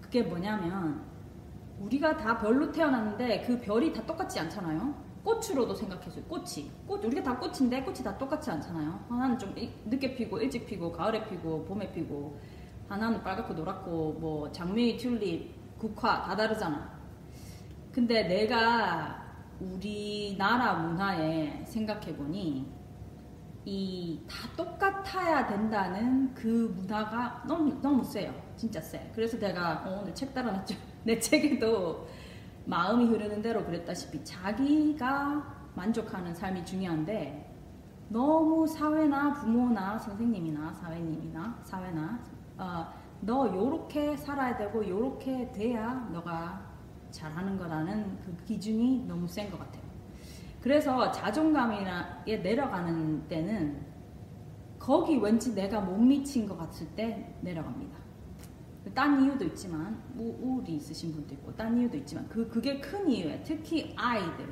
그게 0.00 0.22
뭐냐면 0.22 1.11
우리가 1.82 2.16
다 2.16 2.38
별로 2.38 2.70
태어났는데 2.70 3.42
그 3.46 3.60
별이 3.60 3.92
다 3.92 4.04
똑같지 4.06 4.38
않잖아요. 4.40 5.12
꽃으로도 5.24 5.74
생각해줘요. 5.74 6.24
꽃이. 6.24 6.70
꽃, 6.86 7.04
우리가 7.04 7.22
다 7.22 7.38
꽃인데 7.38 7.82
꽃이 7.82 7.98
다 7.98 8.16
똑같지 8.18 8.50
않잖아요. 8.50 9.04
하나는 9.08 9.38
좀 9.38 9.54
늦게 9.86 10.14
피고 10.14 10.38
일찍 10.38 10.66
피고 10.66 10.90
가을에 10.90 11.24
피고 11.28 11.64
봄에 11.64 11.92
피고 11.92 12.38
하나는 12.88 13.22
빨갛고 13.22 13.54
노랗고 13.54 14.14
뭐 14.20 14.50
장미, 14.52 14.96
튤립, 14.96 15.78
국화 15.78 16.22
다 16.22 16.36
다르잖아. 16.36 16.92
근데 17.92 18.22
내가 18.24 19.22
우리나라 19.60 20.74
문화에 20.74 21.64
생각해보니 21.66 22.66
이다 23.64 24.34
똑같아야 24.56 25.46
된다는 25.46 26.34
그 26.34 26.72
문화가 26.76 27.44
너무 27.46 27.80
너무 27.80 28.02
세요. 28.02 28.34
진짜 28.56 28.80
세. 28.80 29.10
그래서 29.14 29.38
내가 29.38 29.84
어, 29.86 30.00
오늘 30.02 30.12
책 30.14 30.34
따라놨죠. 30.34 30.91
내 31.04 31.18
책에도 31.18 32.06
마음이 32.64 33.06
흐르는 33.06 33.42
대로 33.42 33.64
그랬다시피 33.64 34.24
자기가 34.24 35.70
만족하는 35.74 36.34
삶이 36.34 36.64
중요한데 36.64 37.50
너무 38.08 38.66
사회나 38.66 39.32
부모나 39.32 39.98
선생님이나 39.98 40.74
사회님이나 40.74 41.60
사회나 41.64 42.20
어, 42.58 42.86
너 43.20 43.46
요렇게 43.46 44.16
살아야 44.16 44.56
되고 44.56 44.86
요렇게 44.86 45.52
돼야 45.52 45.94
너가 46.12 46.70
잘하는 47.10 47.58
거라는 47.58 48.18
그 48.24 48.36
기준이 48.44 49.04
너무 49.06 49.26
센 49.26 49.50
것 49.50 49.58
같아요. 49.58 49.82
그래서 50.60 51.10
자존감에 51.10 51.84
내려가는 52.24 53.26
때는 53.28 53.84
거기 54.78 55.16
왠지 55.16 55.54
내가 55.54 55.80
못 55.80 55.96
미친 55.98 56.46
것 56.46 56.56
같을 56.56 56.86
때 56.94 57.34
내려갑니다. 57.40 57.96
딴 58.94 59.22
이유도 59.22 59.44
있지만 59.46 60.02
우울이 60.16 60.76
있으신 60.76 61.12
분도 61.12 61.34
있고 61.34 61.54
딴 61.54 61.78
이유도 61.78 61.96
있지만 61.98 62.28
그 62.28 62.48
그게 62.48 62.80
큰 62.80 63.08
이유예요. 63.08 63.40
특히 63.44 63.94
아이들 63.96 64.48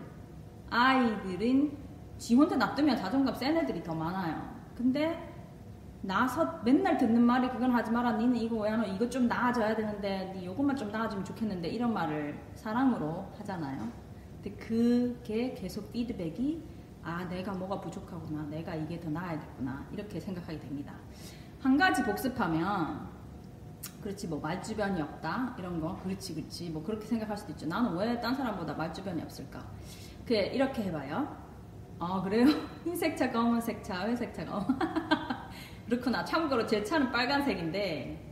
아이들은 0.70 1.76
지 2.18 2.34
혼자 2.34 2.56
놔두면 2.56 2.96
자존감 2.96 3.34
센 3.34 3.56
애들이 3.56 3.82
더 3.82 3.94
많아요. 3.94 4.54
근데 4.76 5.28
나서 6.02 6.60
맨날 6.64 6.96
듣는 6.96 7.22
말이 7.22 7.48
그건 7.48 7.72
하지 7.72 7.90
마라 7.90 8.12
니는 8.12 8.36
이거 8.36 8.56
왜 8.56 8.70
하노 8.70 8.84
이거 8.84 9.08
좀 9.08 9.26
나아져야 9.28 9.74
되는데 9.76 10.32
니 10.34 10.46
요것만 10.46 10.76
좀 10.76 10.90
나아지면 10.90 11.24
좋겠는데 11.24 11.68
이런 11.68 11.92
말을 11.92 12.38
사랑으로 12.54 13.26
하잖아요. 13.38 13.88
근데 14.42 14.56
그게 14.56 15.54
계속 15.54 15.92
피드백이 15.92 16.62
아 17.02 17.24
내가 17.28 17.52
뭐가 17.52 17.80
부족하구나 17.80 18.44
내가 18.44 18.74
이게 18.74 18.98
더 19.00 19.10
나아야겠구나 19.10 19.86
이렇게 19.92 20.20
생각하게 20.20 20.58
됩니다 20.60 20.94
한 21.60 21.76
가지 21.76 22.02
복습하면 22.02 23.09
그렇지 24.02 24.28
뭐 24.28 24.40
말주변이 24.40 25.00
없다 25.00 25.54
이런 25.58 25.80
거. 25.80 25.98
그렇지 26.02 26.34
그렇지. 26.34 26.70
뭐 26.70 26.82
그렇게 26.82 27.06
생각할 27.06 27.36
수도 27.36 27.52
있죠. 27.52 27.66
나는 27.66 27.96
왜 27.96 28.20
딴 28.20 28.34
사람보다 28.34 28.74
말주변이 28.74 29.22
없을까? 29.22 29.66
그 30.26 30.34
이렇게 30.34 30.82
해봐요. 30.84 31.36
아 31.98 32.22
그래요? 32.22 32.46
흰색 32.84 33.16
차 33.16 33.30
검은색 33.30 33.82
차 33.84 34.06
회색 34.06 34.32
차 34.34 34.44
검은. 34.44 34.66
그렇구나. 35.86 36.24
참고로 36.24 36.66
제 36.66 36.82
차는 36.84 37.10
빨간색인데 37.10 38.26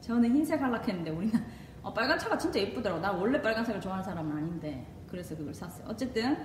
저는 0.00 0.34
흰색 0.34 0.60
하려고 0.62 0.84
했는데 0.86 1.10
우리는 1.10 1.44
어, 1.82 1.92
빨간 1.92 2.18
차가 2.18 2.38
진짜 2.38 2.60
예쁘더라고. 2.60 3.00
나 3.00 3.10
원래 3.12 3.40
빨간색을 3.42 3.80
좋아하는 3.80 4.04
사람은 4.04 4.36
아닌데 4.36 4.86
그래서 5.08 5.36
그걸 5.36 5.52
샀어요. 5.52 5.86
어쨌든 5.88 6.36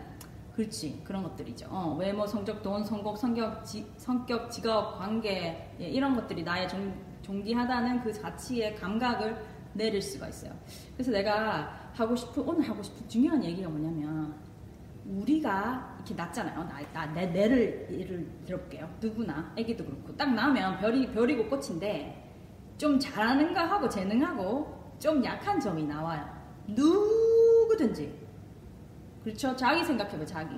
그렇지 0.57 1.01
그런 1.03 1.21
것들이죠. 1.21 1.67
어, 1.69 1.95
외모, 1.99 2.25
성적, 2.25 2.63
돈, 2.63 2.83
성공, 2.83 3.15
성격, 3.15 3.63
지, 3.63 3.85
성격, 3.97 4.49
직업, 4.49 4.97
관계 4.97 5.71
예, 5.79 5.87
이런 5.87 6.15
것들이 6.15 6.41
나의 6.41 6.67
종, 6.67 6.91
존귀하다는 7.21 8.01
그 8.01 8.11
자치의 8.11 8.75
감각을 8.75 9.37
내릴 9.73 10.01
수가 10.01 10.27
있어요. 10.29 10.51
그래서 10.95 11.11
내가 11.11 11.91
하고 11.93 12.15
싶은 12.15 12.41
오늘 12.43 12.67
하고 12.67 12.81
싶은 12.81 13.07
중요한 13.07 13.43
얘기가 13.43 13.69
뭐냐면 13.69 14.33
우리가 15.05 15.95
이렇게 15.97 16.15
낳잖아요. 16.15 16.63
나, 16.63 16.81
나, 16.91 17.05
내, 17.13 17.27
내를 17.27 17.87
예를 17.91 18.27
들어볼게요. 18.45 18.89
누구나, 18.99 19.53
애기도 19.55 19.85
그렇고. 19.85 20.17
딱 20.17 20.33
나오면 20.33 20.79
별이, 20.79 21.11
별이고 21.11 21.47
꽃인데, 21.47 22.29
좀 22.79 22.99
잘하는가 22.99 23.69
하고 23.69 23.87
재능하고, 23.87 24.95
좀 24.99 25.23
약한 25.23 25.59
점이 25.59 25.83
나와요. 25.83 26.27
누구든지. 26.67 28.26
그렇죠? 29.27 29.53
자기 29.57 29.83
생각해봐, 29.83 30.23
자기. 30.25 30.55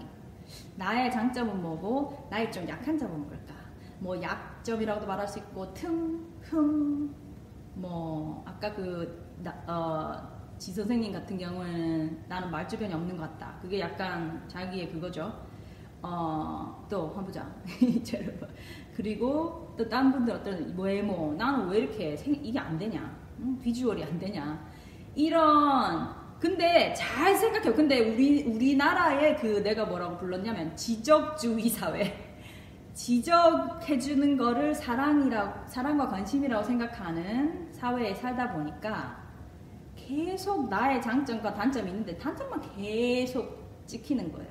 나의 0.75 1.11
장점은 1.11 1.59
뭐고, 1.59 2.27
나의 2.29 2.51
좀 2.51 2.67
약한 2.69 2.95
점은 2.95 3.25
뭘까? 3.25 3.55
뭐, 3.97 4.21
약점이라고도 4.21 5.07
말할 5.07 5.27
수 5.27 5.39
있고, 5.39 5.73
틈, 5.73 6.31
흠, 6.43 7.11
뭐, 7.73 8.43
아까 8.45 8.71
그, 8.71 9.33
나, 9.39 9.51
어, 9.65 10.55
지 10.59 10.71
선생님 10.71 11.11
같은 11.11 11.35
경우에는 11.35 12.25
나는 12.27 12.51
말주변이 12.51 12.93
없는 12.93 13.17
것 13.17 13.23
같다. 13.23 13.57
그게 13.59 13.79
약간 13.79 14.47
자기의 14.47 14.91
그거죠. 14.91 15.33
어, 16.03 16.85
또, 16.87 17.07
한번 17.07 17.25
보자. 17.25 17.51
그리고 18.95 19.73
또 19.79 19.89
다른 19.89 20.11
분들 20.11 20.31
어떤 20.31 20.77
외모, 20.77 21.33
나는 21.33 21.69
왜 21.69 21.79
이렇게 21.79 22.15
생, 22.15 22.35
이게 22.35 22.59
안 22.59 22.77
되냐? 22.77 23.17
응? 23.39 23.57
비주얼이 23.59 24.03
안 24.03 24.19
되냐? 24.19 24.63
이런 25.15 26.18
근데 26.39 26.93
잘 26.93 27.35
생각해요. 27.35 27.73
근데 27.73 27.99
우리 27.99 28.43
우리나라의 28.43 29.35
그 29.37 29.61
내가 29.61 29.85
뭐라고 29.85 30.17
불렀냐면 30.17 30.75
지적주의 30.75 31.67
사회. 31.69 32.29
지적해주는 32.93 34.37
거를 34.37 34.73
사랑이라고 34.73 35.67
사랑과 35.67 36.07
관심이라고 36.07 36.63
생각하는 36.63 37.69
사회에 37.71 38.13
살다 38.13 38.51
보니까 38.53 39.17
계속 39.95 40.69
나의 40.69 41.01
장점과 41.01 41.53
단점이 41.53 41.89
있는데 41.89 42.17
단점만 42.17 42.61
계속 42.75 43.83
찍히는 43.85 44.31
거예요. 44.31 44.49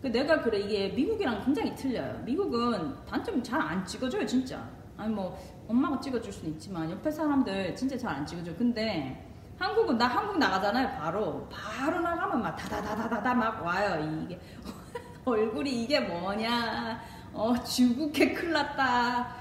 그 0.00 0.08
내가 0.08 0.40
그래 0.40 0.58
이게 0.60 0.88
미국이랑 0.88 1.44
굉장히 1.44 1.74
틀려요. 1.76 2.22
미국은 2.24 2.94
단점 3.08 3.42
잘 3.42 3.60
안 3.60 3.84
찍어줘요 3.84 4.26
진짜. 4.26 4.68
아니 4.96 5.14
뭐 5.14 5.36
엄마가 5.68 6.00
찍어줄 6.00 6.32
수는 6.32 6.52
있지만 6.54 6.90
옆에 6.90 7.10
사람들 7.10 7.74
진짜 7.76 7.96
잘 7.96 8.10
안 8.14 8.26
찍어줘. 8.26 8.54
근데 8.56 9.31
한국은 9.62 9.96
나 9.96 10.06
한국 10.08 10.38
나가잖아요. 10.38 10.88
바로 10.98 11.48
바로 11.48 12.00
나가면 12.00 12.42
막 12.42 12.56
다다다다다다 12.56 13.34
막 13.34 13.64
와요. 13.64 13.96
이게 14.24 14.40
얼굴이 15.24 15.84
이게 15.84 16.00
뭐냐? 16.00 17.00
어 17.32 17.54
중국에 17.62 18.32
클났다. 18.32 19.36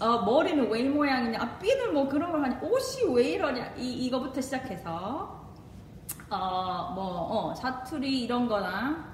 어 0.00 0.22
머리는 0.22 0.70
왜 0.70 0.80
이 0.82 0.88
모양이냐? 0.88 1.40
아, 1.42 1.58
삐는 1.58 1.92
뭐 1.92 2.08
그런 2.08 2.30
걸 2.30 2.44
하냐? 2.44 2.60
옷이 2.62 3.12
왜 3.12 3.30
이러냐? 3.30 3.72
이 3.76 4.06
이거부터 4.06 4.40
시작해서 4.40 5.36
어뭐 6.30 7.50
어, 7.50 7.54
사투리 7.56 8.22
이런 8.22 8.46
거나 8.48 9.12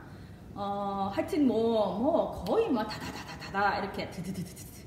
어 0.54 1.10
하여튼 1.14 1.46
뭐뭐 1.46 1.98
뭐 2.00 2.44
거의 2.44 2.68
뭐 2.68 2.84
다다다다다다 2.84 3.78
이렇게 3.78 4.10
드드드드드 4.10 4.83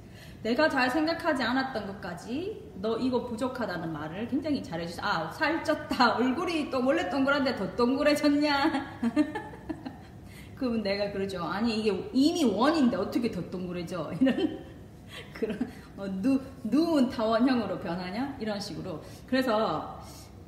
내가 0.48 0.70
잘 0.70 0.90
생각하지 0.90 1.44
않았던 1.44 1.88
것까지 1.88 2.72
너 2.76 2.98
이거 2.98 3.26
부족하다는 3.26 3.92
말을 3.92 4.30
굉장히 4.30 4.64
잘해주셔. 4.64 5.02
아, 5.04 5.30
살쪘다. 5.30 6.16
얼굴이 6.16 6.70
또 6.70 6.86
원래 6.86 7.10
동그란데 7.10 7.58
더 7.58 7.76
동그래졌냐? 7.76 9.00
그러면 10.56 10.82
내가 10.84 11.12
그러죠. 11.12 11.44
아니 11.44 11.78
이게 11.78 12.10
이미 12.14 12.46
원인데 12.46 12.96
어떻게 12.96 13.30
더 13.30 13.42
동그래져? 13.50 14.14
이런 14.22 14.66
그런 15.34 15.70
어, 15.98 16.06
누 16.22 16.40
누운 16.64 17.10
타원형으로 17.10 17.80
변하냐? 17.80 18.38
이런 18.40 18.58
식으로. 18.58 19.04
그래서 19.28 20.02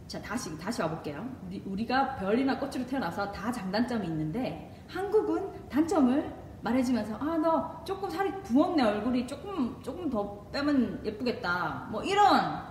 자 0.08 0.22
다시 0.22 0.58
다시 0.58 0.82
와볼게요. 0.82 1.30
우리, 1.46 1.62
우리가 1.66 2.16
별이나 2.16 2.58
꽃으로 2.58 2.86
태어나서 2.86 3.34
다 3.34 3.52
장단점이 3.52 4.08
있는데 4.08 4.74
한국은 4.88 5.68
단점을 5.68 6.39
말해주면서 6.62 7.16
아 7.16 7.38
너 7.38 7.84
조금 7.86 8.10
살이 8.10 8.32
부었네 8.44 8.84
얼굴이 8.84 9.26
조금 9.28 9.82
조금 9.82 10.10
더 10.10 10.46
빼면 10.52 11.02
예쁘겠다 11.06 11.88
뭐 11.92 12.04
이런 12.04 12.62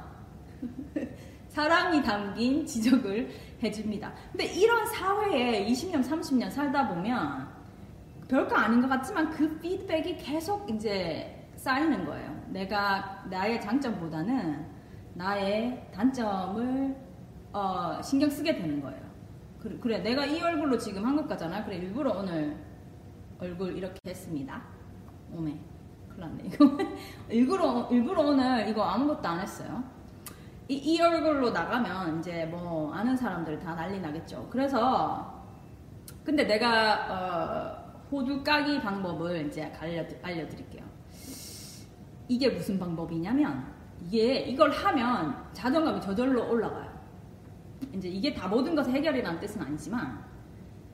사랑이 1.48 2.02
담긴 2.02 2.64
지적을 2.66 3.30
해줍니다. 3.62 4.12
근데 4.30 4.44
이런 4.46 4.86
사회에 4.86 5.66
20년 5.66 6.04
30년 6.04 6.50
살다 6.50 6.88
보면 6.88 7.48
별거 8.28 8.54
아닌 8.54 8.80
것 8.80 8.88
같지만 8.88 9.30
그 9.30 9.58
피드백이 9.58 10.16
계속 10.18 10.68
이제 10.70 11.48
쌓이는 11.56 12.04
거예요. 12.04 12.40
내가 12.48 13.24
나의 13.30 13.60
장점보다는 13.60 14.66
나의 15.14 15.88
단점을 15.92 16.96
어, 17.52 18.00
신경 18.02 18.28
쓰게 18.30 18.54
되는 18.56 18.80
거예요. 18.80 19.08
그래, 19.80 19.98
내가 19.98 20.24
이 20.24 20.40
얼굴로 20.40 20.78
지금 20.78 21.04
한국 21.04 21.26
가잖아. 21.26 21.64
그래 21.64 21.76
일부러 21.78 22.12
오늘 22.12 22.56
얼굴 23.40 23.76
이렇게 23.76 23.98
했습니다. 24.06 24.62
오메. 25.32 25.56
큰일 26.08 26.20
났네, 26.20 26.44
이거. 26.46 26.78
일부러, 27.30 27.88
일부러 27.90 28.22
오늘 28.22 28.68
이거 28.68 28.82
아무것도 28.82 29.28
안 29.28 29.40
했어요. 29.40 29.82
이, 30.66 30.74
이 30.74 31.00
얼굴로 31.00 31.50
나가면 31.50 32.18
이제 32.18 32.44
뭐 32.46 32.92
아는 32.92 33.16
사람들 33.16 33.58
다 33.58 33.74
난리 33.74 34.00
나겠죠. 34.00 34.48
그래서, 34.50 35.42
근데 36.24 36.44
내가, 36.44 37.06
어, 37.08 38.04
호두 38.10 38.42
까기 38.42 38.80
방법을 38.80 39.46
이제 39.46 39.72
알려, 39.78 40.04
알려드릴게요. 40.22 40.84
이게 42.26 42.50
무슨 42.50 42.78
방법이냐면, 42.78 43.64
이게, 44.04 44.40
이걸 44.40 44.70
하면 44.70 45.48
자존감이 45.52 46.00
저절로 46.00 46.50
올라가요. 46.50 46.98
이제 47.94 48.08
이게 48.08 48.34
다 48.34 48.48
모든 48.48 48.74
것의 48.74 48.92
해결이라는 48.94 49.40
뜻은 49.40 49.62
아니지만, 49.62 50.22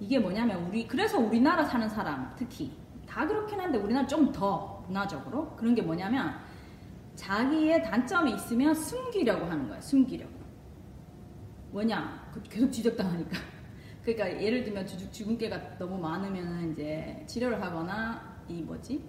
이게 0.00 0.18
뭐냐면 0.18 0.64
우리 0.66 0.86
그래서 0.86 1.18
우리나라 1.18 1.64
사는 1.64 1.88
사람 1.88 2.34
특히 2.36 2.72
다 3.06 3.26
그렇긴 3.26 3.60
한데 3.60 3.78
우리나라 3.78 4.06
좀 4.06 4.32
더 4.32 4.74
문화적으로 4.86 5.54
그런 5.56 5.74
게 5.74 5.82
뭐냐면 5.82 6.34
자기의 7.14 7.82
단점이 7.84 8.34
있으면 8.34 8.74
숨기려고 8.74 9.46
하는 9.46 9.68
거예요. 9.68 9.80
숨기려고. 9.80 10.32
뭐냐? 11.70 12.30
그 12.32 12.42
계속 12.42 12.70
지적당하니까. 12.70 13.38
그러니까 14.02 14.42
예를 14.42 14.64
들면 14.64 14.86
주, 14.86 15.10
주근깨가 15.10 15.78
너무 15.78 15.98
많으면 15.98 16.72
이제 16.72 17.24
치료를 17.26 17.62
하거나 17.62 18.36
이 18.48 18.62
뭐지 18.62 19.02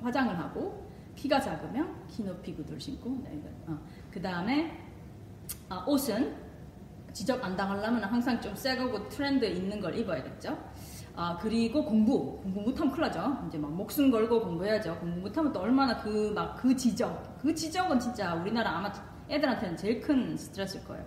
화장을 0.00 0.38
하고 0.38 0.86
키가 1.16 1.40
작으면 1.40 2.06
키 2.06 2.22
높이 2.22 2.54
구두를 2.54 2.80
신고 2.80 3.18
네, 3.24 3.42
어. 3.66 3.76
그 4.10 4.22
다음에 4.22 4.86
아, 5.68 5.84
옷은 5.88 6.47
지적 7.18 7.44
안 7.44 7.56
당하려면 7.56 8.04
항상 8.04 8.40
좀 8.40 8.54
새거고 8.54 9.08
트렌드 9.08 9.44
있는 9.44 9.80
걸 9.80 9.96
입어야겠죠. 9.98 10.56
아 11.16 11.36
그리고 11.40 11.84
공부 11.84 12.38
공부 12.42 12.60
못하면 12.60 12.92
큰일 12.92 13.08
나죠. 13.08 13.36
이제 13.48 13.58
막 13.58 13.72
목숨 13.72 14.08
걸고 14.12 14.40
공부해야죠. 14.40 14.96
공부 15.00 15.20
못하면 15.22 15.52
또 15.52 15.58
얼마나 15.60 15.96
그 16.00 16.30
막 16.32 16.54
그 16.56 16.76
지적 16.76 17.38
그 17.42 17.52
지적은 17.52 17.98
진짜 17.98 18.34
우리나라 18.34 18.70
아마 18.78 18.92
애들한테는 19.28 19.76
제일 19.76 20.00
큰 20.00 20.36
스트레스일 20.36 20.84
거예요. 20.84 21.04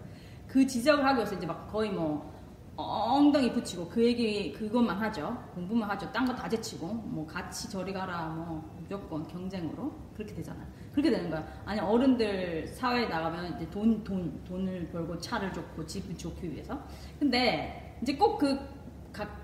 그 0.50 0.68
지적을 0.68 1.06
하기 1.06 1.16
위해서 1.20 1.34
이제 1.36 1.48
막 1.48 1.72
거의 1.72 1.90
뭐 1.92 2.30
엉덩이 2.76 3.54
붙이고 3.54 3.88
그 3.88 4.04
얘기 4.04 4.52
그것만 4.52 4.98
하죠. 4.98 5.38
공부만 5.56 5.90
하죠. 5.92 6.12
딴 6.12 6.26
거 6.26 6.36
다 6.36 6.50
제치고 6.50 6.88
뭐 6.88 7.26
같이 7.26 7.70
저리 7.70 7.94
가라 7.94 8.26
뭐 8.28 8.70
무조건 8.82 9.26
경쟁으로 9.30 9.94
그렇게 10.14 10.34
되잖아요. 10.36 10.68
그렇게 10.92 11.10
되는 11.10 11.30
거야. 11.30 11.46
아니 11.66 11.80
어른들 11.80 12.68
사회에 12.68 13.08
나가면 13.08 13.56
이제 13.56 13.70
돈 13.70 14.04
돈 14.04 14.44
돈을 14.44 14.90
벌고 14.92 15.18
차를 15.20 15.52
좋고 15.54 15.86
집을 15.86 16.18
좋기 16.18 16.52
위해서. 16.52 16.78
근데 17.20 17.98
이제 18.02 18.16
꼭그 18.16 18.60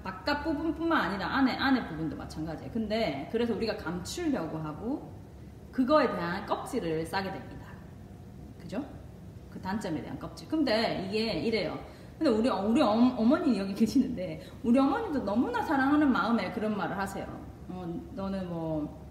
바깥 0.04 0.44
부분뿐만 0.44 1.10
아니라 1.10 1.28
안에 1.28 1.54
안에 1.54 1.88
부분도 1.88 2.16
마찬가지예요. 2.16 2.72
근데 2.72 3.30
그래서 3.32 3.54
우리가 3.54 3.78
감추려고 3.78 4.58
하고 4.58 5.14
그거에 5.72 6.10
대한 6.10 6.46
껍질을 6.46 7.06
싸게 7.06 7.32
됩니다. 7.32 7.68
그죠? 8.60 8.84
그 9.50 9.62
단점에 9.62 10.02
대한 10.02 10.18
껍질. 10.20 10.48
근데 10.48 11.08
이게 11.08 11.34
이래요. 11.34 11.78
근데 12.18 12.32
우리 12.32 12.50
우리 12.50 12.82
어머니 12.82 13.60
여기 13.60 13.74
계시는데 13.74 14.42
우리 14.64 14.80
어머니도 14.80 15.24
너무나 15.24 15.62
사랑하는 15.62 16.12
마음에 16.12 16.52
그런 16.52 16.76
말을 16.76 16.98
하세요. 16.98 17.26
어, 17.70 17.86
너는 18.16 18.50
뭐 18.50 19.07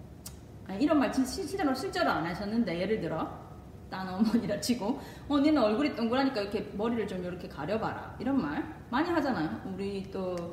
아니, 0.68 0.82
이런 0.82 0.98
말 0.98 1.12
실제로 1.12 1.74
실제로 1.74 2.10
안 2.10 2.26
하셨는데 2.26 2.80
예를 2.80 3.00
들어 3.00 3.46
딴 3.90 4.08
어머니라 4.08 4.60
치고 4.60 5.00
어 5.28 5.38
니는 5.38 5.62
얼굴이 5.62 5.94
동그라니까 5.94 6.40
이렇게 6.40 6.62
머리를 6.74 7.06
좀 7.06 7.22
이렇게 7.24 7.48
가려봐라 7.48 8.16
이런 8.18 8.40
말 8.42 8.64
많이 8.90 9.08
하잖아요. 9.10 9.60
우리 9.72 10.10
또뭐 10.10 10.52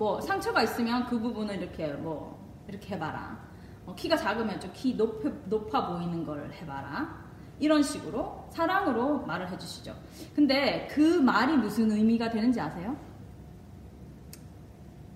어, 0.00 0.20
상처가 0.20 0.62
있으면 0.62 1.06
그 1.06 1.18
부분을 1.20 1.56
이렇게 1.62 1.92
뭐 1.92 2.40
이렇게 2.68 2.94
해봐라. 2.94 3.38
어, 3.86 3.94
키가 3.94 4.16
작으면 4.16 4.58
좀 4.60 4.72
키 4.72 4.94
높아 4.94 5.86
보이는 5.88 6.24
걸 6.24 6.52
해봐라. 6.52 7.20
이런 7.60 7.82
식으로 7.82 8.48
사랑으로 8.50 9.20
말을 9.26 9.50
해주시죠. 9.50 9.94
근데 10.34 10.88
그 10.90 11.20
말이 11.20 11.56
무슨 11.56 11.90
의미가 11.92 12.30
되는지 12.30 12.58
아세요? 12.60 12.96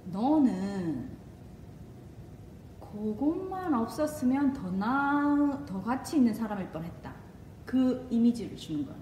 너는 0.05 1.14
그것만 2.95 3.75
없었으면 3.75 4.53
더 4.53 4.71
나, 4.71 5.65
더 5.67 5.83
가치 5.83 6.17
있는 6.17 6.33
사람일 6.33 6.71
뻔했다. 6.71 7.13
그 7.67 8.07
이미지를 8.09 8.57
주는 8.57 8.87
거야. 8.87 8.97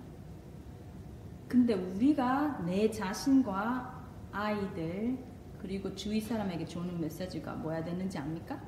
근데 1.47 1.75
우리가 1.75 2.63
내 2.65 2.91
자신과 2.91 4.03
아이들 4.33 5.19
그리고 5.61 5.95
주위 5.95 6.21
사람에게 6.21 6.65
주는 6.65 6.99
메시지가 6.99 7.55
뭐야 7.57 7.85
되는지 7.85 8.17
압니까? 8.19 8.59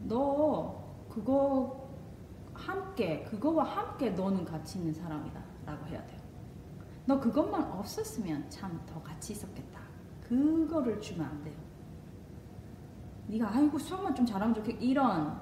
너 0.00 1.06
그거 1.08 1.88
함께 2.52 3.22
그거와 3.24 3.64
함께 3.64 4.10
너는 4.10 4.44
가치 4.44 4.78
있는 4.78 4.92
사람이다 4.92 5.42
라고 5.64 5.86
해야 5.86 6.04
돼요 6.06 6.20
너 7.06 7.18
그것만 7.18 7.62
없었으면 7.72 8.50
참 8.50 8.84
더 8.86 9.02
가치 9.02 9.32
있었겠다 9.32 9.80
그거를 10.28 11.00
주면 11.00 11.26
안 11.26 11.42
돼요 11.42 11.54
네가 13.32 13.50
아이고 13.50 13.78
수학만 13.78 14.14
좀 14.14 14.26
잘하면 14.26 14.54
좋겠 14.54 14.76
이런. 14.80 15.40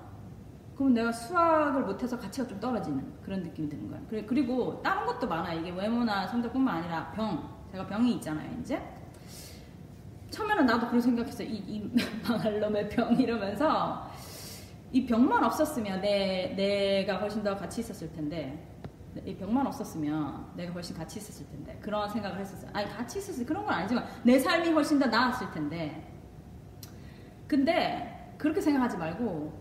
그럼 0.76 0.94
내가 0.94 1.12
수학을 1.12 1.83
못해서 1.83 2.18
가치가 2.18 2.46
좀 2.46 2.59
떨어지는 2.59 3.05
그런 3.22 3.42
느낌이 3.42 3.68
드는 3.68 3.90
거예요 3.90 4.07
그래, 4.09 4.24
그리고 4.24 4.81
다른 4.83 5.05
것도 5.05 5.29
많아요 5.29 5.61
이게 5.61 5.70
외모나 5.70 6.26
성적뿐만 6.26 6.76
아니라 6.79 7.11
병. 7.12 7.61
제가 7.70 7.87
병이 7.87 8.14
있잖아요 8.14 8.50
이제. 8.61 8.81
처음에는 10.31 10.64
나도 10.66 10.87
그런 10.87 11.00
생각했어요 11.00 11.48
이, 11.48 11.57
이 11.57 11.90
망할 12.26 12.61
놈의 12.61 12.88
병 12.88 13.14
이러면서. 13.18 14.09
이 14.92 15.07
병만 15.07 15.44
없었으면 15.44 16.00
내, 16.00 16.55
내가 16.57 17.18
훨씬 17.18 17.42
더 17.42 17.57
같이 17.57 17.81
있었을 17.81 18.12
텐데. 18.12 18.66
이 19.24 19.35
병만 19.37 19.66
없었으면 19.66 20.53
내가 20.57 20.72
훨씬 20.72 20.96
같이 20.96 21.18
있었을 21.18 21.46
텐데. 21.48 21.79
그런 21.83 22.09
생각을 22.09 22.38
했었어요. 22.38 22.70
아니 22.72 22.88
같이 22.88 23.18
있었을 23.18 23.44
그런 23.44 23.66
건 23.66 23.74
아니지만 23.74 24.07
내 24.22 24.38
삶이 24.38 24.68
훨씬 24.70 24.98
더 24.98 25.07
나았을 25.07 25.50
텐데 25.50 26.10
근데 27.50 28.36
그렇게 28.38 28.60
생각하지 28.60 28.96
말고 28.96 29.52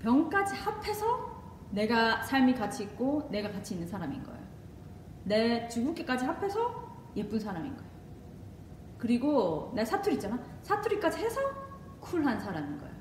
병까지 0.00 0.56
합해서 0.56 1.44
내가 1.70 2.20
삶이 2.24 2.56
같이 2.56 2.82
있고 2.82 3.28
내가 3.30 3.52
같이 3.52 3.74
있는 3.74 3.86
사람인 3.86 4.20
거예요. 4.24 4.40
내 5.22 5.68
주부기까지 5.68 6.24
합해서 6.24 6.92
예쁜 7.14 7.38
사람인 7.38 7.76
거예요. 7.76 7.90
그리고 8.98 9.70
내 9.76 9.84
사투리 9.84 10.16
있잖아. 10.16 10.42
사투리까지 10.62 11.20
해서 11.20 11.40
쿨한 12.00 12.40
사람인 12.40 12.78
거예요. 12.78 12.94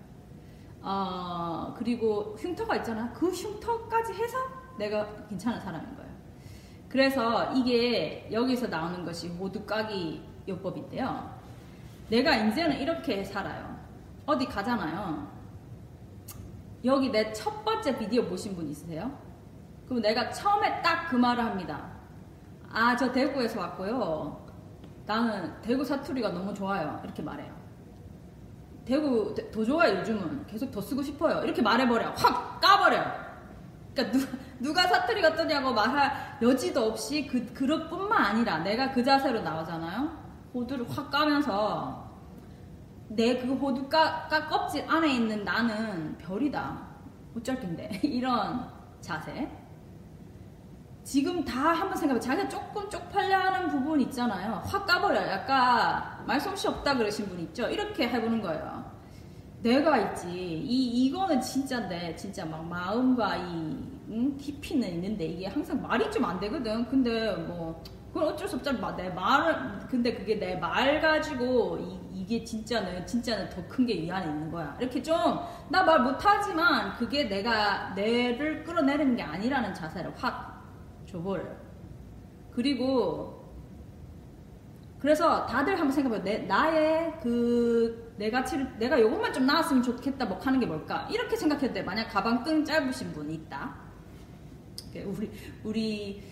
어, 0.84 1.74
그리고 1.76 2.36
흉터가 2.38 2.76
있잖아. 2.76 3.12
그 3.14 3.32
흉터까지 3.32 4.14
해서 4.14 4.38
내가 4.78 5.26
괜찮은 5.26 5.60
사람인 5.60 5.96
거예요. 5.96 6.12
그래서 6.88 7.52
이게 7.54 8.30
여기서 8.32 8.68
나오는 8.68 9.04
것이 9.06 9.28
모두 9.28 9.66
까기 9.66 10.24
요법인데요. 10.48 11.36
내가 12.12 12.36
이제는 12.36 12.80
이렇게 12.80 13.24
살아요. 13.24 13.85
어디 14.26 14.46
가잖아요. 14.46 15.28
여기 16.84 17.10
내 17.12 17.32
첫 17.34 17.64
번째 17.64 17.98
비디오 17.98 18.24
보신 18.26 18.56
분 18.56 18.68
있으세요? 18.70 19.12
그럼 19.88 20.02
내가 20.02 20.30
처음에 20.32 20.82
딱 20.82 21.08
그 21.10 21.16
말을 21.16 21.44
합니다. 21.44 21.92
아, 22.72 22.96
저 22.96 23.12
대구에서 23.12 23.60
왔고요. 23.60 24.46
나는 25.06 25.62
대구 25.62 25.84
사투리가 25.86 26.30
너무 26.30 26.54
좋아요. 26.54 27.00
이렇게 27.04 27.22
말해요. 27.22 27.54
대구 28.86 29.34
더 29.52 29.64
좋아요 29.64 29.98
요즘은 30.00 30.46
계속 30.46 30.72
더 30.72 30.80
쓰고 30.80 31.02
싶어요 31.02 31.44
이렇게 31.44 31.60
말해버려 31.60 32.12
확 32.12 32.60
까버려 32.62 33.04
그러니까 33.96 34.16
누, 34.16 34.28
누가 34.60 34.84
사투리 34.88 35.26
어떠냐고 35.26 35.74
말할 35.74 36.38
여지도 36.40 36.86
없이 36.86 37.26
그 37.26 37.52
그릇뿐만 37.52 38.12
아니라 38.24 38.60
내가 38.60 38.92
그 38.92 39.04
자세로 39.04 39.42
나오잖아요 39.42 40.12
호두를 40.54 40.86
확 40.88 41.10
까면서 41.10 42.05
내 43.08 43.38
그 43.40 43.54
호두 43.56 43.88
까, 43.88 44.28
까 44.28 44.48
껍질 44.48 44.84
안에 44.90 45.14
있는 45.14 45.44
나는 45.44 46.18
별이다. 46.18 46.78
어쩔 47.38 47.60
낀데 47.60 48.00
이런 48.04 48.68
자세. 49.02 49.50
지금 51.04 51.46
다 51.46 51.70
한번 51.72 51.96
생각해봐. 51.96 52.20
자기가 52.20 52.50
조금 52.50 52.90
쪽팔려 52.90 53.38
하는 53.38 53.68
부분 53.70 54.02
있잖아요. 54.02 54.62
확 54.66 54.88
까버려요. 54.88 55.28
약간 55.30 56.26
말솜씨 56.26 56.68
없다 56.68 56.98
그러신 56.98 57.28
분 57.30 57.40
있죠? 57.42 57.68
이렇게 57.70 58.08
해보는 58.10 58.42
거예요. 58.42 58.84
내가 59.62 59.98
있지. 59.98 60.28
이, 60.32 61.06
이거는 61.06 61.40
진짜인데, 61.42 62.16
진짜 62.16 62.46
막 62.46 62.66
마음과 62.68 63.36
이, 63.38 63.78
응? 64.10 64.36
깊이는 64.38 64.88
있는데, 64.94 65.26
이게 65.26 65.48
항상 65.48 65.80
말이 65.82 66.10
좀 66.12 66.26
안 66.26 66.40
되거든. 66.40 66.86
근데 66.88 67.36
뭐, 67.36 67.84
그건 68.12 68.30
어쩔 68.30 68.48
수 68.48 68.56
없잖아. 68.58 68.96
내 68.96 69.10
말을, 69.10 69.80
근데 69.90 70.14
그게 70.16 70.36
내 70.40 70.56
말 70.56 71.00
가지고, 71.02 71.78
이, 71.80 72.00
게 72.26 72.44
진짜는, 72.44 73.06
진짜는 73.06 73.50
더 73.50 73.62
큰 73.68 73.86
게 73.86 73.94
이 73.94 74.10
안에 74.12 74.26
있는 74.28 74.52
거야. 74.52 74.76
이렇게 74.80 75.02
좀, 75.02 75.16
나 75.70 75.84
말 75.84 76.02
못하지만, 76.04 76.96
그게 76.98 77.26
내가, 77.26 77.94
내를 77.96 78.64
끌어내리는 78.64 79.16
게 79.16 79.24
아니라는 79.24 79.74
자세를 79.74 80.14
확 80.16 80.64
줘버려요. 81.06 81.56
그리고 82.52 83.44
그래서 85.00 85.46
다들 85.46 85.74
한번 85.74 85.92
생각해봐요. 85.92 86.24
내, 86.24 86.38
나의 86.48 87.14
그, 87.22 88.14
내 88.18 88.32
가치를, 88.32 88.80
내가 88.80 89.00
요것만 89.00 89.34
좀 89.34 89.46
나왔으면 89.46 89.84
좋겠다, 89.84 90.26
뭐 90.26 90.38
하는 90.40 90.60
게 90.60 90.66
뭘까? 90.66 91.08
이렇게 91.12 91.36
생각해도 91.36 91.74
돼. 91.76 91.84
만약 91.84 92.08
가방 92.08 92.44
끈 92.44 92.66
짧으신 92.66 93.12
분이 93.14 93.34
있다. 93.36 93.76
우리, 95.06 95.30
우리, 95.64 96.24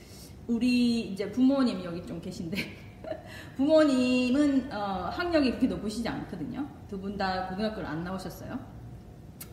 우리 0.48 1.02
이제 1.02 1.30
부모님 1.32 1.84
여기 1.84 2.04
좀 2.06 2.20
계신데. 2.22 2.83
부모님은, 3.58 4.72
어, 4.74 5.10
학력이 5.12 5.50
그렇게 5.52 5.68
높으시지 5.68 6.08
않거든요. 6.10 6.66
두 6.88 7.00
분 7.02 7.18
다 7.18 7.48
고등학교를 7.48 7.88
안 7.88 8.04
나오셨어요. 8.04 8.58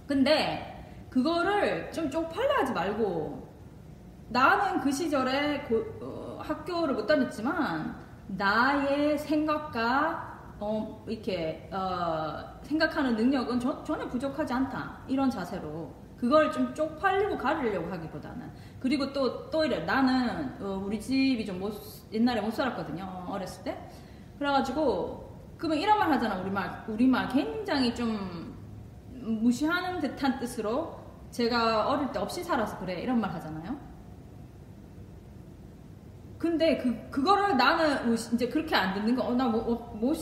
근데, 0.07 1.07
그거를 1.11 1.91
좀 1.93 2.11
쪽팔려 2.11 2.55
하지 2.59 2.73
말고, 2.73 3.49
나는 4.29 4.81
그 4.81 4.91
시절에 4.93 5.63
고, 5.65 5.77
어, 6.01 6.39
학교를 6.43 6.95
못 6.95 7.07
다녔지만 7.07 7.97
나의 8.29 9.19
생각과 9.19 10.29
어, 10.61 11.05
이렇게 11.09 11.69
어, 11.73 12.61
생각하는 12.63 13.17
능력은 13.17 13.59
저, 13.61 13.83
전혀 13.83 14.07
부족하지 14.09 14.53
않다 14.53 14.99
이런 15.09 15.31
자세로 15.31 15.93
그걸 16.21 16.53
좀 16.53 16.75
쪽팔리고 16.75 17.39
가리려고 17.39 17.91
하기보다는 17.91 18.51
그리고 18.79 19.11
또 19.13 19.51
또 19.51 19.65
이래 19.65 19.81
나는 19.81 20.55
어, 20.61 20.83
우리 20.85 21.01
집이 21.01 21.47
좀 21.47 21.59
못, 21.59 21.73
옛날에 22.13 22.43
못 22.43 22.53
살았거든요 22.53 23.27
어렸을 23.29 23.65
때 23.65 23.91
그래가지고 24.39 25.55
그러면 25.57 25.79
이런 25.79 25.99
말 25.99 26.13
하잖아 26.13 26.39
우리말 26.41 26.85
우리말 26.89 27.29
굉장히 27.29 27.95
좀 27.95 28.55
무시하는 29.13 29.99
듯한 30.01 30.39
뜻으로 30.39 31.01
제가 31.31 31.89
어릴 31.89 32.13
때 32.13 32.19
없이 32.19 32.45
살아서 32.45 32.79
그래 32.79 33.01
이런 33.01 33.19
말 33.19 33.33
하잖아요 33.33 33.91
근데 36.39 36.79
그 36.79 37.11
그거를 37.11 37.57
나는 37.59 38.07
뭐 38.07 38.15
이제 38.15 38.49
그렇게 38.49 38.75
안 38.75 38.95
듣는 38.95 39.15
거. 39.15 39.25
어, 39.25 39.35
나 39.35 39.47
뭐못그못 39.47 40.17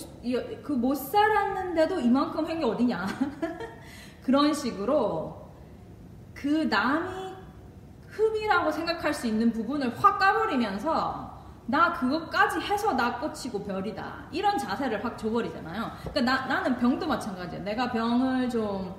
어, 0.85 0.95
살았는데도 0.95 2.01
이만큼 2.01 2.45
한 2.45 2.59
게 2.59 2.65
어디냐. 2.65 3.07
그런 4.25 4.53
식으로 4.53 5.38
그 6.41 6.47
남이 6.71 7.35
흠이라고 8.07 8.71
생각할 8.71 9.13
수 9.13 9.27
있는 9.27 9.51
부분을 9.53 9.93
확 9.99 10.19
까버리면서 10.19 11.37
나 11.67 11.93
그것까지 11.93 12.61
해서 12.61 12.93
나 12.95 13.19
꽂히고 13.19 13.65
별이다. 13.65 14.27
이런 14.31 14.57
자세를 14.57 15.05
확 15.05 15.19
줘버리잖아요. 15.19 15.91
그러니까 16.13 16.21
나, 16.21 16.47
나는 16.47 16.79
병도 16.79 17.07
마찬가지야. 17.07 17.61
내가 17.61 17.91
병을 17.91 18.49
좀 18.49 18.95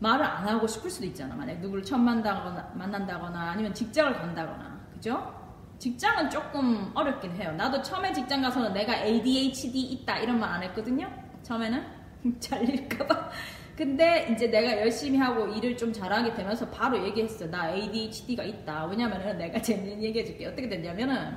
말을 0.00 0.24
안 0.24 0.48
하고 0.48 0.66
싶을 0.66 0.90
수도 0.90 1.06
있잖아. 1.06 1.34
만약 1.36 1.58
누구를 1.60 1.84
처음 1.84 2.04
만나거나, 2.04 2.72
만난다거나 2.74 3.50
아니면 3.52 3.72
직장을 3.74 4.14
간다거나. 4.14 4.80
그죠? 4.94 5.32
직장은 5.78 6.30
조금 6.30 6.90
어렵긴 6.94 7.32
해요. 7.36 7.52
나도 7.52 7.82
처음에 7.82 8.12
직장 8.12 8.40
가서는 8.42 8.72
내가 8.72 8.96
ADHD 8.96 9.80
있다 9.92 10.18
이런 10.18 10.40
말 10.40 10.50
안 10.54 10.62
했거든요. 10.64 11.08
처음에는 11.42 11.84
잘릴까봐. 12.40 13.30
근데 13.76 14.28
이제 14.32 14.46
내가 14.46 14.80
열심히 14.80 15.18
하고 15.18 15.48
일을 15.48 15.76
좀 15.76 15.92
잘하게 15.92 16.34
되면서 16.34 16.68
바로 16.70 17.02
얘기했어. 17.04 17.46
나 17.50 17.72
ADHD가 17.72 18.44
있다. 18.44 18.86
왜냐면은 18.86 19.36
내가 19.36 19.60
재밌는 19.62 20.02
얘기 20.02 20.20
해줄게. 20.20 20.46
어떻게 20.46 20.68
됐냐면은 20.68 21.36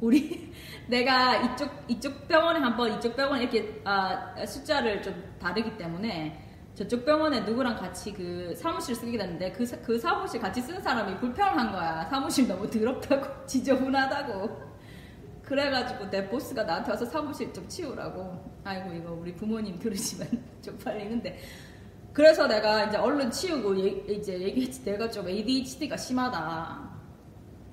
우리 0.00 0.50
내가 0.88 1.36
이쪽 1.36 1.70
이쪽 1.88 2.26
병원에 2.26 2.58
한번 2.58 2.96
이쪽 2.96 3.14
병원에 3.14 3.42
이렇게 3.42 3.80
아, 3.84 4.34
숫자를 4.46 5.02
좀 5.02 5.14
다르기 5.38 5.76
때문에 5.76 6.46
저쪽 6.74 7.04
병원에 7.04 7.40
누구랑 7.40 7.76
같이 7.76 8.12
그 8.12 8.54
사무실 8.56 8.94
쓰게 8.94 9.18
됐는데 9.18 9.52
그, 9.52 9.66
그 9.82 9.98
사무실 9.98 10.40
같이 10.40 10.62
쓰는 10.62 10.80
사람이 10.80 11.18
불편한 11.18 11.70
거야. 11.70 12.06
사무실 12.06 12.48
너무 12.48 12.70
더럽다고, 12.70 13.26
지저분하다고. 13.46 14.69
그래가지고 15.50 16.08
내 16.10 16.28
보스가 16.28 16.62
나한테 16.62 16.92
와서 16.92 17.04
사무실 17.06 17.52
좀 17.52 17.66
치우라고. 17.66 18.40
아이고, 18.62 18.92
이거 18.94 19.12
우리 19.12 19.34
부모님 19.34 19.76
들으시면 19.80 20.28
쪽팔리는데. 20.62 21.40
그래서 22.12 22.46
내가 22.46 22.84
이제 22.84 22.96
얼른 22.96 23.32
치우고 23.32 23.76
예, 23.80 23.88
이제 24.14 24.38
얘기했지. 24.40 24.84
내가 24.84 25.10
좀 25.10 25.26
ADHD가 25.28 25.96
심하다. 25.96 26.88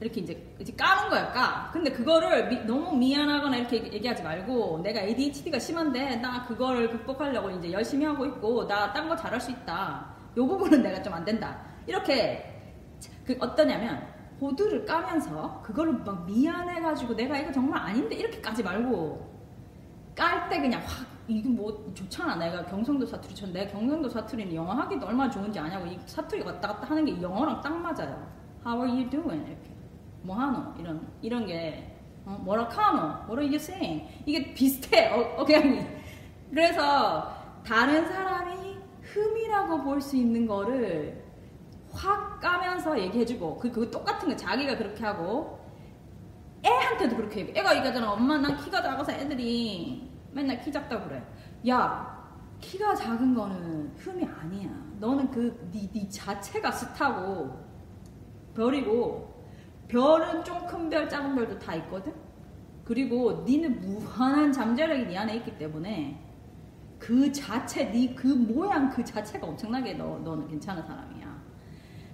이렇게 0.02 0.22
이제, 0.22 0.56
이제 0.60 0.74
까는 0.74 1.10
거야, 1.10 1.32
까. 1.32 1.70
근데 1.72 1.92
그거를 1.92 2.50
미, 2.50 2.56
너무 2.66 2.98
미안하거나 2.98 3.58
이렇게 3.58 3.78
얘기하지 3.94 4.24
말고, 4.24 4.80
내가 4.84 5.02
ADHD가 5.02 5.60
심한데, 5.60 6.16
나 6.16 6.46
그거를 6.48 6.90
극복하려고 6.90 7.52
이제 7.52 7.72
열심히 7.72 8.06
하고 8.08 8.26
있고, 8.26 8.66
나 8.68 8.92
딴 8.92 9.08
거 9.08 9.16
잘할 9.16 9.40
수 9.40 9.52
있다. 9.52 10.16
요 10.36 10.48
부분은 10.48 10.82
내가 10.82 11.00
좀 11.04 11.14
안 11.14 11.24
된다. 11.24 11.62
이렇게, 11.86 12.44
그 13.24 13.38
어떠냐면, 13.40 14.02
호두를 14.42 14.86
까면서, 14.86 15.62
그거를 15.64 15.94
막 15.94 16.26
미안해가지고, 16.26 17.16
내가 17.16 17.38
이거 17.38 17.52
정말 17.52 17.80
아닌데, 17.82 18.16
이렇게 18.16 18.40
까지 18.42 18.64
말고, 18.64 19.26
깔 20.16 20.50
때 20.50 20.60
그냥 20.62 20.82
확, 20.86 21.06
이거 21.28 21.50
뭐 21.50 21.92
좋잖아. 21.94 22.36
내가 22.38 22.66
경상도 22.66 23.06
사투리 23.06 23.36
쳤는데, 23.36 23.68
경상도 23.68 24.10
사투리는 24.10 24.54
영어 24.56 24.74
하기도 24.74 25.06
얼마나 25.08 25.30
좋은지 25.30 25.60
아냐고, 25.60 25.86
이 25.86 25.98
사투리 26.06 26.42
왔다 26.44 26.68
갔다 26.70 26.88
하는 26.90 27.06
게 27.06 27.22
영어랑 27.22 27.62
딱 27.62 27.76
맞아요. 27.78 28.28
How 28.66 28.82
are 28.86 28.92
you 29.02 29.10
doing? 29.10 29.46
이렇게. 29.48 29.78
뭐하노 30.24 30.74
이런 30.80 31.08
이런 31.22 31.46
게 31.46 31.96
어, 32.26 32.38
뭐라 32.44 32.68
카노 32.68 33.28
뭐라 33.28 33.44
이게 33.44 33.56
saying 33.56 34.06
이게 34.26 34.54
비슷해 34.54 35.08
어, 35.10 35.36
억양이 35.42 35.80
그래서 36.50 37.32
다른 37.66 38.06
사람이 38.08 38.76
흠이라고 39.04 39.84
볼 39.84 40.02
수 40.02 40.18
있는 40.18 40.46
거를 40.48 41.24
확 41.98 42.40
까면서 42.40 43.00
얘기해주고 43.00 43.58
그, 43.58 43.72
그 43.72 43.90
똑같은 43.90 44.30
거 44.30 44.36
자기가 44.36 44.78
그렇게 44.78 45.04
하고 45.04 45.60
애한테도 46.64 47.16
그렇게 47.16 47.42
얘기해 47.42 47.60
애가 47.60 47.76
얘기하잖아 47.78 48.12
엄마 48.12 48.38
난 48.38 48.56
키가 48.58 48.82
작아서 48.82 49.12
애들이 49.12 50.10
맨날 50.32 50.62
키 50.62 50.72
작다고 50.72 51.08
그래 51.08 51.24
야 51.68 52.16
키가 52.60 52.96
작은 52.96 53.34
거는 53.34 53.94
흠이 53.98 54.26
아니야 54.26 54.70
너는 55.00 55.30
그네 55.32 55.90
네 55.94 56.10
자체가 56.10 56.72
스타고 56.72 57.66
별이고 58.56 59.36
별은 59.88 60.44
좀 60.44 60.58
큰 60.68 60.90
별, 60.90 61.10
작은 61.10 61.34
별도 61.34 61.58
다 61.58 61.74
있거든? 61.76 62.14
그리고 62.84 63.44
니는 63.46 63.82
무한한 63.82 64.52
잠재력이 64.52 65.08
네 65.08 65.18
안에 65.18 65.38
있기 65.38 65.58
때문에 65.58 66.24
그 67.00 67.32
자체, 67.32 67.86
니그 67.86 68.28
모양 68.28 68.90
그 68.90 69.04
자체가 69.04 69.48
엄청나게 69.48 69.94
너, 69.94 70.20
너는 70.20 70.48
괜찮은 70.48 70.84
사람이야. 70.84 71.27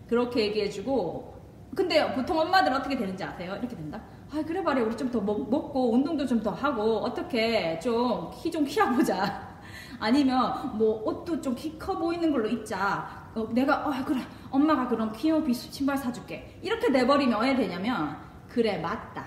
그렇게 0.07 0.41
얘기해주고, 0.47 1.33
근데 1.75 2.13
보통 2.13 2.39
엄마들은 2.39 2.77
어떻게 2.77 2.95
되는지 2.97 3.23
아세요? 3.23 3.55
이렇게 3.59 3.75
된다? 3.75 4.01
아, 4.31 4.41
그래 4.45 4.61
말이야. 4.61 4.85
우리 4.85 4.95
좀 4.97 5.11
더 5.11 5.19
먹고, 5.21 5.93
운동도 5.93 6.25
좀 6.25 6.41
더 6.43 6.51
하고, 6.51 6.97
어떻게 6.99 7.79
좀 7.79 8.31
키 8.31 8.51
좀 8.51 8.63
키워보자. 8.65 9.53
아니면 9.99 10.77
뭐 10.77 11.01
옷도 11.03 11.39
좀 11.41 11.55
키 11.55 11.77
커 11.79 11.97
보이는 11.97 12.31
걸로 12.31 12.47
입자. 12.47 13.23
어, 13.35 13.47
내가 13.51 13.87
어 13.87 13.91
그래 14.05 14.21
엄마가 14.51 14.87
그럼 14.87 15.11
키높이 15.11 15.51
신발 15.55 15.97
사줄게 15.97 16.59
이렇게 16.61 16.89
내버리면 16.89 17.41
왜 17.41 17.55
되냐면 17.55 18.15
그래 18.47 18.77
맞다 18.77 19.25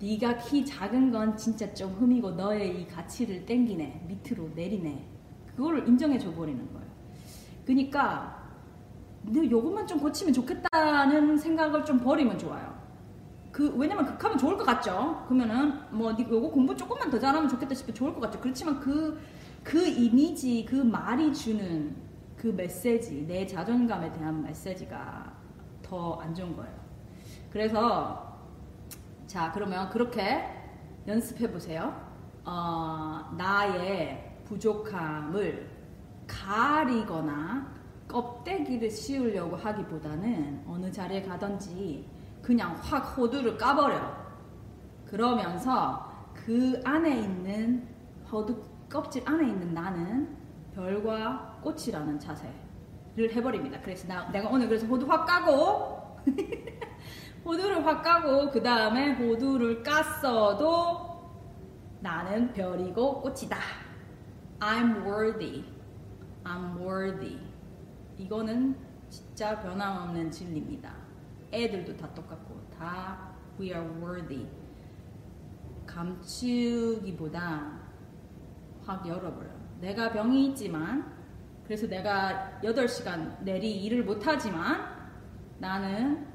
네가 0.00 0.38
키 0.38 0.66
작은 0.66 1.12
건 1.12 1.36
진짜 1.36 1.72
좀 1.72 1.92
흠이고 1.92 2.32
너의 2.32 2.80
이 2.80 2.86
가치를 2.88 3.46
땡기네 3.46 4.06
밑으로 4.08 4.50
내리네 4.56 5.06
그거를 5.54 5.86
인정해 5.86 6.18
줘 6.18 6.32
버리는 6.34 6.58
거예요 6.72 6.88
그러니까 7.64 8.41
너 9.24 9.44
요것만 9.44 9.86
좀 9.86 10.00
고치면 10.00 10.32
좋겠다는 10.32 11.38
생각을 11.38 11.84
좀 11.84 11.98
버리면 11.98 12.38
좋아요 12.38 12.72
그 13.50 13.72
왜냐면 13.76 14.04
극하면 14.06 14.38
좋을 14.38 14.56
것 14.56 14.64
같죠 14.64 15.24
그러면은 15.28 15.78
뭐 15.90 16.10
요거 16.18 16.50
공부 16.50 16.74
조금만 16.76 17.10
더 17.10 17.18
잘하면 17.18 17.48
좋겠다 17.48 17.74
싶어 17.74 17.92
좋을 17.92 18.14
것 18.14 18.20
같죠 18.20 18.40
그렇지만 18.40 18.80
그그 18.80 19.20
그 19.62 19.86
이미지 19.86 20.64
그 20.68 20.76
말이 20.76 21.32
주는 21.32 21.94
그 22.42 22.48
메시지, 22.48 23.24
내 23.24 23.46
자존감에 23.46 24.10
대한 24.12 24.42
메시지가 24.42 25.32
더 25.80 26.18
안 26.20 26.34
좋은 26.34 26.56
거예요. 26.56 26.74
그래서 27.50 28.36
자 29.28 29.52
그러면 29.52 29.88
그렇게 29.90 30.44
연습해 31.06 31.52
보세요. 31.52 31.94
어, 32.44 33.32
나의 33.38 34.38
부족함을 34.44 35.70
가리거나 36.26 37.72
껍데기를 38.12 38.90
씌우려고 38.90 39.56
하기보다는 39.56 40.64
어느 40.68 40.92
자리에 40.92 41.22
가든지 41.22 42.06
그냥 42.42 42.76
확 42.80 43.16
호두를 43.16 43.56
까버려. 43.56 44.22
그러면서 45.06 46.12
그 46.34 46.80
안에 46.84 47.20
있는 47.20 47.88
호두 48.30 48.62
껍질 48.90 49.22
안에 49.26 49.48
있는 49.48 49.72
나는 49.72 50.36
별과 50.74 51.60
꽃이라는 51.62 52.18
자세를 52.18 53.32
해버립니다. 53.32 53.80
그래서 53.80 54.06
나, 54.06 54.30
내가 54.30 54.48
오늘 54.50 54.68
그래서 54.68 54.86
호두 54.86 55.06
확 55.06 55.26
까고 55.26 56.20
호두를 57.44 57.84
확 57.84 58.02
까고 58.02 58.50
그 58.50 58.62
다음에 58.62 59.12
호두를 59.12 59.82
깠어도 59.82 61.10
나는 62.00 62.52
별이고 62.52 63.22
꽃이다. 63.22 63.56
I'm 64.60 65.04
worthy. 65.04 65.64
I'm 66.44 66.78
worthy. 66.78 67.51
이거는 68.22 68.76
진짜 69.08 69.60
변함없는 69.60 70.30
진리입니다. 70.30 70.94
애들도 71.52 71.96
다 71.96 72.12
똑같고 72.14 72.60
다 72.78 73.34
we 73.58 73.68
are 73.68 73.86
worthy. 74.00 74.46
감추기보다 75.86 77.80
확 78.84 79.06
열어버려요. 79.06 79.60
내가 79.80 80.12
병이 80.12 80.46
있지만 80.50 81.12
그래서 81.64 81.86
내가 81.86 82.60
8시간 82.62 83.42
내리 83.42 83.82
일을 83.84 84.04
못하지만 84.04 84.86
나는 85.58 86.26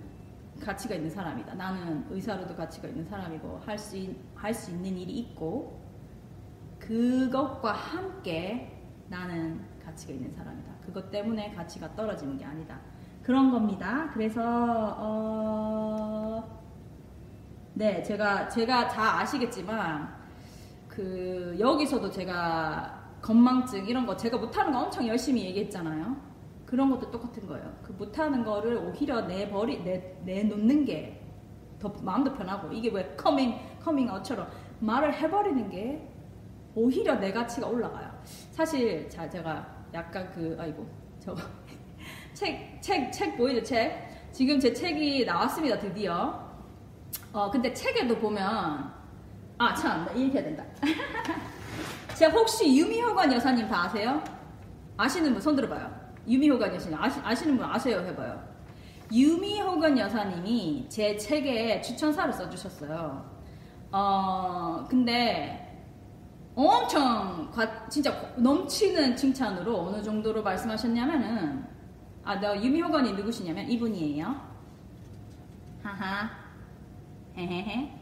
가치가 0.61 0.95
있는 0.95 1.09
사람이다. 1.09 1.53
나는 1.55 2.05
의사로도 2.09 2.55
가치가 2.55 2.87
있는 2.87 3.05
사람이고 3.05 3.59
할 3.65 3.75
수 3.77 4.15
할 4.35 4.53
수 4.53 4.71
있는 4.71 4.97
일이 4.97 5.19
있고 5.19 5.81
그것과 6.79 7.71
함께 7.73 8.73
나는 9.09 9.61
가치가 9.83 10.13
있는 10.13 10.31
사람이다. 10.33 10.66
그것 10.87 11.11
때문에 11.11 11.53
가치가 11.53 11.93
떨어지는 11.95 12.37
게 12.37 12.45
아니다. 12.45 12.79
그런 13.21 13.51
겁니다. 13.51 14.09
그래서 14.11 14.41
어... 14.97 16.57
네, 17.75 18.01
제가 18.01 18.47
제가 18.49 18.87
다 18.87 19.19
아시겠지만 19.19 20.15
그 20.87 21.55
여기서도 21.59 22.09
제가 22.09 23.03
건망증 23.21 23.85
이런 23.85 24.07
거 24.07 24.17
제가 24.17 24.37
못하는 24.37 24.71
거 24.71 24.79
엄청 24.79 25.05
열심히 25.05 25.45
얘기했잖아요. 25.45 26.15
그런 26.65 26.89
것도 26.89 27.11
똑같은 27.11 27.45
거예요. 27.45 27.71
그 27.83 27.91
못하는 27.91 28.43
거를 28.43 28.77
오히려 28.77 29.21
내버리 29.21 29.83
내 29.83 30.17
내놓는 30.25 30.85
게 30.85 31.27
더 31.79 31.89
마음도 32.01 32.33
편하고 32.33 32.71
이게 32.71 32.89
왜 32.89 33.15
커밍 33.15 33.55
커밍 33.83 34.09
아웃처럼 34.09 34.47
말을 34.79 35.13
해버리는 35.13 35.69
게 35.69 36.07
오히려 36.75 37.15
내 37.15 37.31
가치가 37.31 37.67
올라가요. 37.67 38.11
사실 38.51 39.09
자 39.09 39.29
제가 39.29 39.76
약간 39.93 40.29
그 40.33 40.55
아이고 40.59 40.87
저거 41.19 41.41
책 42.33 42.79
책 42.81 43.11
책 43.11 43.37
보이죠 43.37 43.63
책 43.63 44.07
지금 44.31 44.59
제 44.59 44.71
책이 44.73 45.25
나왔습니다 45.25 45.79
드디어. 45.79 46.45
어 47.33 47.49
근데 47.49 47.73
책에도 47.73 48.15
보면 48.17 48.43
아 49.57 49.73
참 49.75 50.07
이렇게 50.15 50.39
해야 50.39 50.43
된다. 50.43 50.63
제가 52.15 52.33
혹시 52.33 52.77
유미 52.77 52.99
호건 52.99 53.31
여사님 53.33 53.67
다 53.67 53.83
아세요? 53.85 54.21
아시는 54.97 55.31
분 55.33 55.41
손 55.41 55.55
들어봐요. 55.55 55.89
유미 56.27 56.46
호건 56.46 56.73
여사님 56.75 56.97
아시, 57.01 57.19
아시는 57.23 57.57
분 57.57 57.65
아세요? 57.65 57.99
해봐요. 57.99 58.43
유미 59.11 59.46
호건 59.46 59.97
여사님이 59.97 60.87
제 60.89 61.15
책에 61.17 61.81
추천사를 61.81 62.31
써주셨어요. 62.33 63.25
어 63.91 64.85
근데 64.89 65.66
엄청 66.57 67.51
과, 67.51 67.87
진짜 67.87 68.11
넘치는 68.35 69.15
칭찬으로 69.15 69.79
어느 69.79 70.01
정도로 70.01 70.41
말씀하셨냐면은 70.41 71.63
아, 72.23 72.39
너 72.39 72.57
유미 72.57 72.78
호건이 72.78 73.13
누구시냐면 73.13 73.69
이분이에요. 73.69 74.35
하하. 75.83 76.29
헤헤헤. 77.37 77.93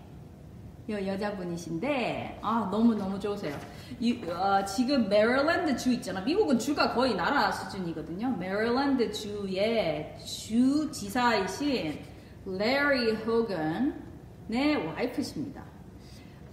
여 0.88 1.06
여자분이신데 1.06 2.40
아 2.42 2.70
너무 2.72 2.96
너무 2.96 3.20
좋으세요. 3.20 3.60
유, 4.02 4.32
어, 4.32 4.64
지금 4.64 5.10
메릴랜드 5.10 5.76
주 5.76 5.92
있잖아. 5.92 6.22
미국은 6.22 6.58
주가 6.58 6.94
거의 6.94 7.14
나라 7.14 7.52
수준이거든요. 7.52 8.38
메릴랜드 8.38 9.12
주의 9.12 10.18
주 10.26 10.90
지사이신 10.92 12.00
레리 12.46 13.12
호건의 13.16 14.88
와이프십니다. 14.88 15.75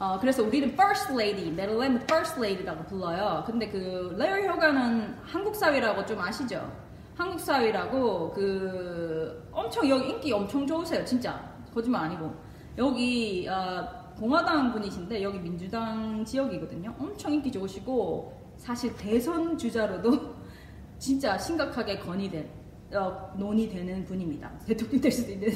어, 0.02 0.18
그래서 0.18 0.42
우리는 0.42 0.68
First 0.70 1.12
Lady, 1.12 1.52
메릴랜드 1.52 2.02
First 2.02 2.40
Lady라고 2.40 2.82
불러요. 2.86 3.44
근데 3.46 3.68
그 3.68 4.12
레리 4.18 4.48
호건은 4.48 5.16
한국 5.22 5.54
사위라고 5.54 6.04
좀 6.04 6.18
아시죠? 6.18 6.72
한국 7.16 7.38
사위라고 7.38 8.32
그 8.32 9.48
엄청 9.52 9.88
여기 9.88 10.08
인기 10.08 10.32
엄청 10.32 10.66
좋으세요. 10.66 11.04
진짜 11.04 11.40
거짓말 11.72 12.06
아니고 12.06 12.34
여기 12.78 13.46
어, 13.48 14.12
공화당 14.18 14.72
분이신데 14.72 15.22
여기 15.22 15.38
민주당 15.38 16.24
지역이거든요. 16.24 16.92
엄청 16.98 17.34
인기 17.34 17.52
좋으시고 17.52 18.56
사실 18.56 18.92
대선 18.96 19.56
주자로도 19.56 20.34
진짜 20.98 21.38
심각하게 21.38 22.00
건의된 22.00 22.50
어, 22.92 23.32
논의되는 23.38 24.04
분입니다. 24.04 24.50
대통령 24.66 25.00
될 25.00 25.12
수도 25.12 25.30
있는 25.30 25.48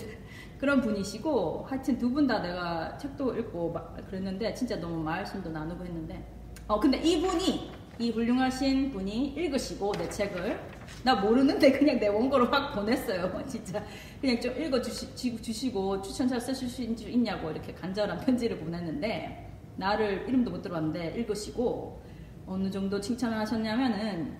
그런 0.59 0.81
분이시고 0.81 1.67
하여튼 1.69 1.99
두 1.99 2.11
분 2.13 2.27
다 2.27 2.41
내가 2.41 2.97
책도 2.97 3.37
읽고 3.39 3.73
막 3.73 3.97
그랬는데 4.09 4.55
진짜 4.55 4.77
너무 4.77 5.03
말씀도 5.03 5.51
나누고 5.51 5.85
했는데 5.85 6.25
어 6.67 6.81
근데 6.81 6.99
이분이 6.99 7.71
이 7.99 8.11
훌륭하신 8.11 8.91
분이 8.93 9.29
읽으시고 9.37 9.93
내 9.93 10.09
책을 10.09 10.59
나 11.03 11.15
모르는데 11.17 11.73
그냥 11.73 11.99
내 11.99 12.09
원고를 12.09 12.53
확 12.53 12.75
보냈어요. 12.75 13.41
진짜 13.49 13.83
그냥 14.21 14.41
좀 14.41 14.53
읽어 14.61 14.81
주시, 14.83 15.15
주시고 15.15 16.03
추천사 16.03 16.39
쓰실 16.39 16.69
수 16.69 16.83
있냐고 16.83 17.51
이렇게 17.51 17.73
간절한 17.73 18.21
편지를 18.21 18.59
보냈는데 18.59 19.51
나를 19.77 20.27
이름도 20.29 20.51
못 20.51 20.63
들어봤는데 20.63 21.15
읽으시고 21.21 22.01
어느 22.47 22.71
정도 22.71 23.01
칭찬을 23.01 23.37
하셨냐면은 23.39 24.37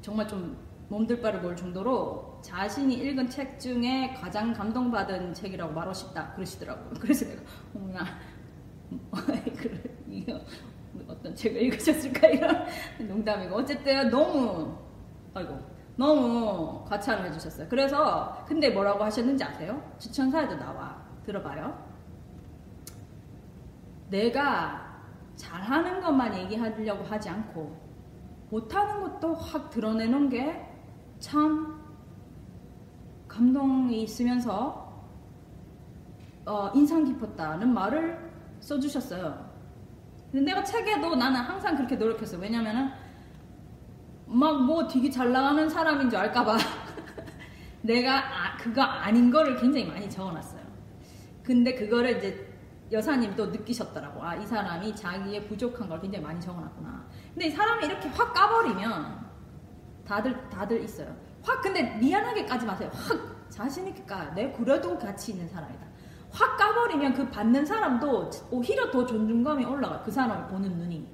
정말 0.00 0.26
좀 0.28 0.56
몸들 0.88 1.20
바를 1.20 1.40
볼 1.40 1.56
정도로 1.56 2.40
자신이 2.42 2.94
읽은 2.94 3.28
책 3.28 3.58
중에 3.58 4.14
가장 4.14 4.52
감동받은 4.52 5.32
책이라고 5.34 5.72
말하고 5.72 5.94
싶다 5.94 6.32
그러시더라고요. 6.34 6.94
그래서 7.00 7.26
내가 7.26 7.42
어머나 7.74 8.04
이거 10.08 10.40
어떤 11.08 11.34
책을 11.34 11.62
읽으셨을까 11.62 12.28
이런 12.28 12.66
농담이고 13.08 13.56
어쨌든 13.56 14.10
너무 14.10 14.76
아이고 15.32 15.58
너무 15.96 16.84
과찬을 16.84 17.26
해주셨어요. 17.26 17.68
그래서 17.68 18.44
근데 18.46 18.70
뭐라고 18.70 19.04
하셨는지 19.04 19.42
아세요? 19.42 19.82
추천사에도 19.98 20.56
나와 20.56 21.02
들어봐요. 21.24 21.94
내가 24.10 25.02
잘하는 25.36 26.00
것만 26.00 26.36
얘기하려고 26.36 27.04
하지 27.04 27.28
않고 27.28 27.84
못하는 28.50 29.00
것도 29.02 29.34
확 29.34 29.70
드러내는 29.70 30.28
게 30.28 30.73
참 31.18 31.80
감동이 33.28 34.02
있으면서 34.02 34.84
어, 36.46 36.70
인상 36.74 37.04
깊었다는 37.04 37.72
말을 37.72 38.30
써주셨어요. 38.60 39.52
근데 40.30 40.52
내가 40.52 40.62
책에도 40.62 41.14
나는 41.16 41.40
항상 41.40 41.76
그렇게 41.76 41.96
노력했어. 41.96 42.38
왜냐면은 42.38 42.90
막 44.26 44.58
뭐 44.60 44.86
되게 44.86 45.10
잘 45.10 45.32
나가는 45.32 45.68
사람인 45.68 46.10
줄 46.10 46.18
알까봐 46.18 46.56
내가 47.82 48.18
아, 48.18 48.56
그거 48.56 48.82
아닌 48.82 49.30
거를 49.30 49.56
굉장히 49.56 49.86
많이 49.86 50.08
적어놨어요. 50.08 50.62
근데 51.42 51.74
그거를 51.74 52.18
이제 52.18 52.54
여사님도 52.90 53.46
느끼셨더라고. 53.46 54.22
아, 54.22 54.34
이 54.36 54.46
사람이 54.46 54.94
자기의 54.94 55.46
부족한 55.46 55.88
걸 55.88 56.00
굉장히 56.00 56.24
많이 56.24 56.40
적어놨구나. 56.40 57.06
근데 57.32 57.46
이 57.46 57.50
사람이 57.50 57.84
이렇게 57.86 58.08
확 58.08 58.32
까버리면 58.32 59.23
다들, 60.06 60.48
다들 60.50 60.82
있어요. 60.82 61.14
확, 61.42 61.60
근데 61.62 61.96
미안하게 61.98 62.44
까지 62.46 62.66
마세요. 62.66 62.90
확 62.92 63.48
자신 63.50 63.86
있게 63.88 64.04
까. 64.04 64.34
내 64.34 64.52
그래도 64.52 64.98
가치 64.98 65.32
있는 65.32 65.48
사람이다. 65.48 65.84
확 66.30 66.56
까버리면 66.56 67.14
그 67.14 67.28
받는 67.30 67.64
사람도 67.64 68.30
오히려 68.50 68.90
더 68.90 69.06
존중감이 69.06 69.64
올라가. 69.64 70.02
그 70.02 70.10
사람을 70.10 70.48
보는 70.48 70.76
눈이. 70.78 71.08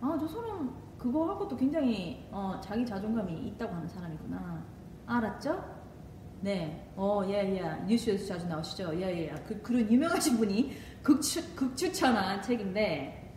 아, 0.00 0.16
저 0.20 0.28
사람 0.28 0.74
그거 0.96 1.28
하고도 1.28 1.56
굉장히 1.56 2.26
어, 2.30 2.60
자기 2.62 2.86
자존감이 2.86 3.32
있다고 3.48 3.74
하는 3.74 3.88
사람이구나. 3.88 4.64
알았죠? 5.06 5.76
네. 6.40 6.92
어, 6.96 7.22
예, 7.26 7.56
예. 7.56 7.84
뉴스에서 7.86 8.34
자주 8.34 8.46
나오시죠? 8.46 8.92
예, 9.00 9.24
예. 9.24 9.34
그, 9.46 9.60
그런 9.62 9.90
유명하신 9.90 10.36
분이 10.36 10.76
극추, 11.02 11.54
극추천한 11.54 12.42
책인데, 12.42 13.34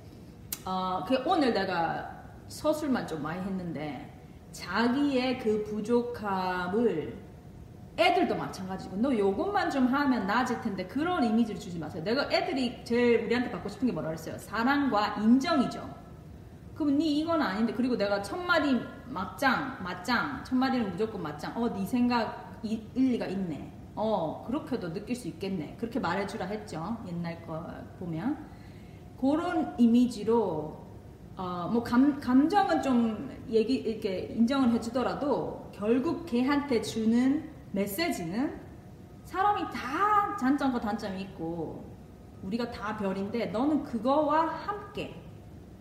어, 0.65 1.03
그 1.07 1.23
오늘 1.25 1.53
내가 1.53 2.23
서술만 2.47 3.07
좀 3.07 3.21
많이 3.21 3.41
했는데, 3.41 4.08
자기의 4.51 5.39
그 5.39 5.63
부족함을 5.63 7.17
애들도 7.97 8.35
마찬가지고 8.35 8.95
너 8.97 9.15
요것만 9.17 9.69
좀 9.69 9.87
하면 9.87 10.25
나아질 10.25 10.61
텐데 10.61 10.87
그런 10.87 11.23
이미지를 11.23 11.59
주지 11.59 11.77
마세요. 11.77 12.03
내가 12.03 12.29
애들이 12.31 12.83
제일 12.85 13.25
우리한테 13.25 13.51
받고 13.51 13.67
싶은 13.67 13.87
게 13.87 13.91
뭐라 13.93 14.09
그랬어요? 14.09 14.37
사랑과 14.37 15.15
인정이죠. 15.15 15.99
그럼 16.75 16.97
니 16.97 17.19
이건 17.19 17.41
아닌데 17.41 17.73
그리고 17.73 17.97
내가 17.97 18.21
첫 18.21 18.37
마디 18.37 18.79
맞짱 19.07 19.83
맞짱 19.83 20.43
첫 20.45 20.55
마디는 20.55 20.91
무조건 20.91 21.21
맞짱 21.23 21.61
어네 21.61 21.85
생각 21.85 22.57
이- 22.63 22.81
일리가 22.95 23.25
있네 23.25 23.73
어 23.95 24.45
그렇게도 24.47 24.93
느낄 24.93 25.13
수 25.13 25.27
있겠네 25.27 25.75
그렇게 25.77 25.99
말해주라 25.99 26.45
했죠 26.45 26.95
옛날 27.05 27.45
거 27.45 27.65
보면 27.99 28.37
그런 29.19 29.75
이미지로 29.77 30.88
어뭐 31.39 31.81
감정은 31.85 32.81
좀 32.81 33.31
얘기 33.49 33.75
이렇게 33.75 34.33
인정을 34.35 34.71
해주더라도 34.71 35.71
결국 35.71 36.25
걔한테 36.25 36.81
주는 36.81 37.49
메시지는 37.71 38.59
사람이 39.23 39.61
다 39.73 40.35
장점과 40.35 40.81
단점이 40.81 41.21
있고 41.21 41.85
우리가 42.43 42.69
다 42.71 42.97
별인데 42.97 43.45
너는 43.47 43.83
그거와 43.83 44.47
함께 44.47 45.15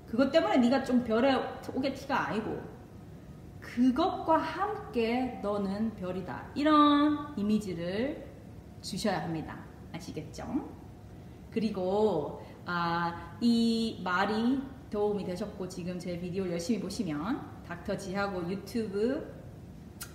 그것 0.07 0.31
때문에 0.31 0.59
네가 0.59 0.85
좀 0.85 1.03
별에 1.03 1.35
오게 1.75 1.93
티가 1.93 2.29
아니고 2.29 2.63
그것과 3.59 4.39
함께 4.39 5.41
너는 5.43 5.97
별이다 5.97 6.53
이런 6.55 7.37
이미지를 7.37 8.29
주셔야 8.81 9.25
합니다 9.25 9.59
아시겠죠? 9.93 10.45
그리고 11.51 12.41
아, 12.65 13.35
이 13.41 14.01
말이 14.05 14.63
도움이 14.91 15.25
되셨고 15.25 15.69
지금 15.69 15.99
제 15.99 16.19
비디오를 16.19 16.53
열심히 16.53 16.81
보시면 16.81 17.63
닥터 17.67 17.97
지하고 17.97 18.49
유튜브 18.51 19.37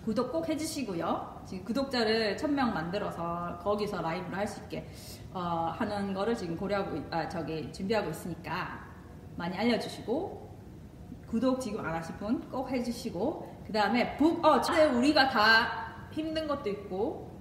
구독 0.04 0.32
꼭 0.32 0.48
해주시고요. 0.50 1.44
지금 1.46 1.66
구독자를 1.66 2.36
1000명 2.38 2.74
만들어서 2.74 3.60
거기서 3.62 4.02
라이브를 4.02 4.38
할 4.38 4.48
수 4.48 4.62
있게 4.64 4.88
어, 5.34 5.40
하는 5.78 6.14
거를 6.14 6.36
지금 6.36 6.56
고려하고 6.58 6.96
있- 6.98 7.14
아, 7.14 7.28
저기 7.28 7.72
준비하고 7.72 8.10
있으니까 8.12 8.86
많이 9.36 9.56
알려주시고 9.58 10.42
구독 11.28 11.60
지금 11.60 11.86
안 11.86 11.96
하신 11.96 12.16
분 12.18 12.42
꼭 12.50 12.72
해주시고 12.72 13.64
그 13.68 13.74
다음에 13.74 14.16
북, 14.18 14.44
어, 14.46 14.62
저- 14.62 14.92
우리가 14.98 15.30
다 15.30 16.08
힘든 16.12 16.48
것도 16.48 16.70
있고 16.70 17.32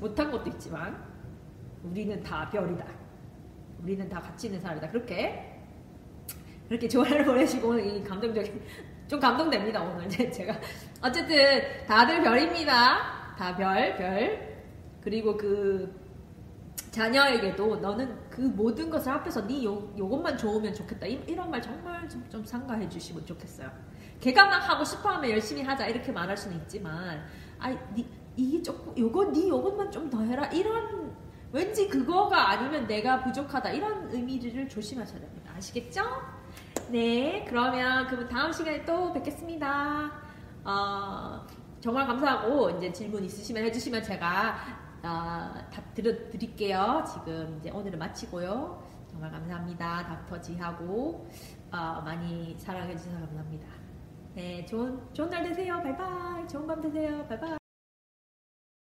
못한 0.00 0.30
것도 0.30 0.48
있지만 0.50 1.02
우리는 1.84 2.22
다 2.22 2.48
별이다. 2.50 2.84
우리는 3.82 4.08
다 4.08 4.20
가치 4.20 4.46
있는 4.46 4.60
사람이다. 4.60 4.88
그렇게 4.90 5.51
그렇게 6.72 6.88
조언을 6.88 7.22
보내시고 7.26 7.78
이 7.78 8.02
감동적인 8.02 8.62
좀 9.06 9.20
감동됩니다 9.20 9.82
오늘. 9.82 10.08
제가. 10.08 10.58
어쨌든 11.02 11.36
다들 11.86 12.22
별입니다. 12.22 13.34
다 13.36 13.54
별, 13.54 13.94
별. 13.96 14.64
그리고 15.02 15.36
그 15.36 15.94
자녀에게도 16.90 17.76
너는 17.76 18.30
그 18.30 18.40
모든 18.40 18.88
것을 18.88 19.12
합해서 19.12 19.46
네 19.46 19.62
요, 19.64 19.92
요것만 19.98 20.38
좋으면 20.38 20.72
좋겠다. 20.72 21.06
이, 21.06 21.22
이런 21.26 21.50
말 21.50 21.60
정말 21.60 22.08
좀, 22.08 22.24
좀 22.30 22.42
상가해 22.42 22.88
주시면 22.88 23.26
좋겠어요. 23.26 23.70
걔가 24.20 24.46
막 24.46 24.66
하고 24.66 24.82
싶어하면 24.82 25.30
열심히 25.30 25.62
하자. 25.62 25.88
이렇게 25.88 26.10
말할 26.10 26.34
수는 26.38 26.56
있지만 26.62 27.22
아이 27.58 27.76
니, 27.94 28.08
이게 28.34 28.62
조금 28.62 28.96
요거 28.96 29.32
네 29.32 29.46
요것만 29.46 29.90
좀 29.90 30.08
더 30.08 30.22
해라. 30.22 30.46
이런 30.46 31.14
왠지 31.52 31.86
그거가 31.86 32.48
아니면 32.48 32.86
내가 32.86 33.22
부족하다. 33.24 33.72
이런 33.72 34.10
의미를 34.10 34.66
조심하셔야 34.70 35.20
됩니다. 35.20 35.52
아시겠죠? 35.54 36.02
네 36.92 37.42
그러면 37.48 38.06
그럼 38.06 38.28
다음 38.28 38.52
시간에 38.52 38.84
또 38.84 39.14
뵙겠습니다 39.14 40.12
어, 40.62 41.46
정말 41.80 42.06
감사하고 42.06 42.68
이제 42.76 42.92
질문 42.92 43.24
있으시면 43.24 43.64
해주시면 43.64 44.02
제가 44.02 44.56
어, 45.02 45.54
답 45.72 45.94
드려, 45.94 46.12
드릴게요. 46.30 47.02
지금 47.10 47.56
이제 47.58 47.70
오늘은 47.70 47.98
마치고요. 47.98 48.80
정말 49.10 49.32
감사합니다. 49.32 50.06
닥터 50.06 50.40
지하고 50.40 51.26
어, 51.72 52.02
많이 52.04 52.54
사랑해 52.58 52.94
주셔서 52.96 53.18
감사합니다. 53.20 53.66
네, 54.34 54.64
좋은 54.66 55.00
좋은 55.12 55.28
날 55.28 55.42
되세요. 55.42 55.80
바이바이. 55.82 56.46
좋은 56.46 56.66
밤 56.66 56.80
되세요. 56.80 57.26
바이바이. 57.26 57.61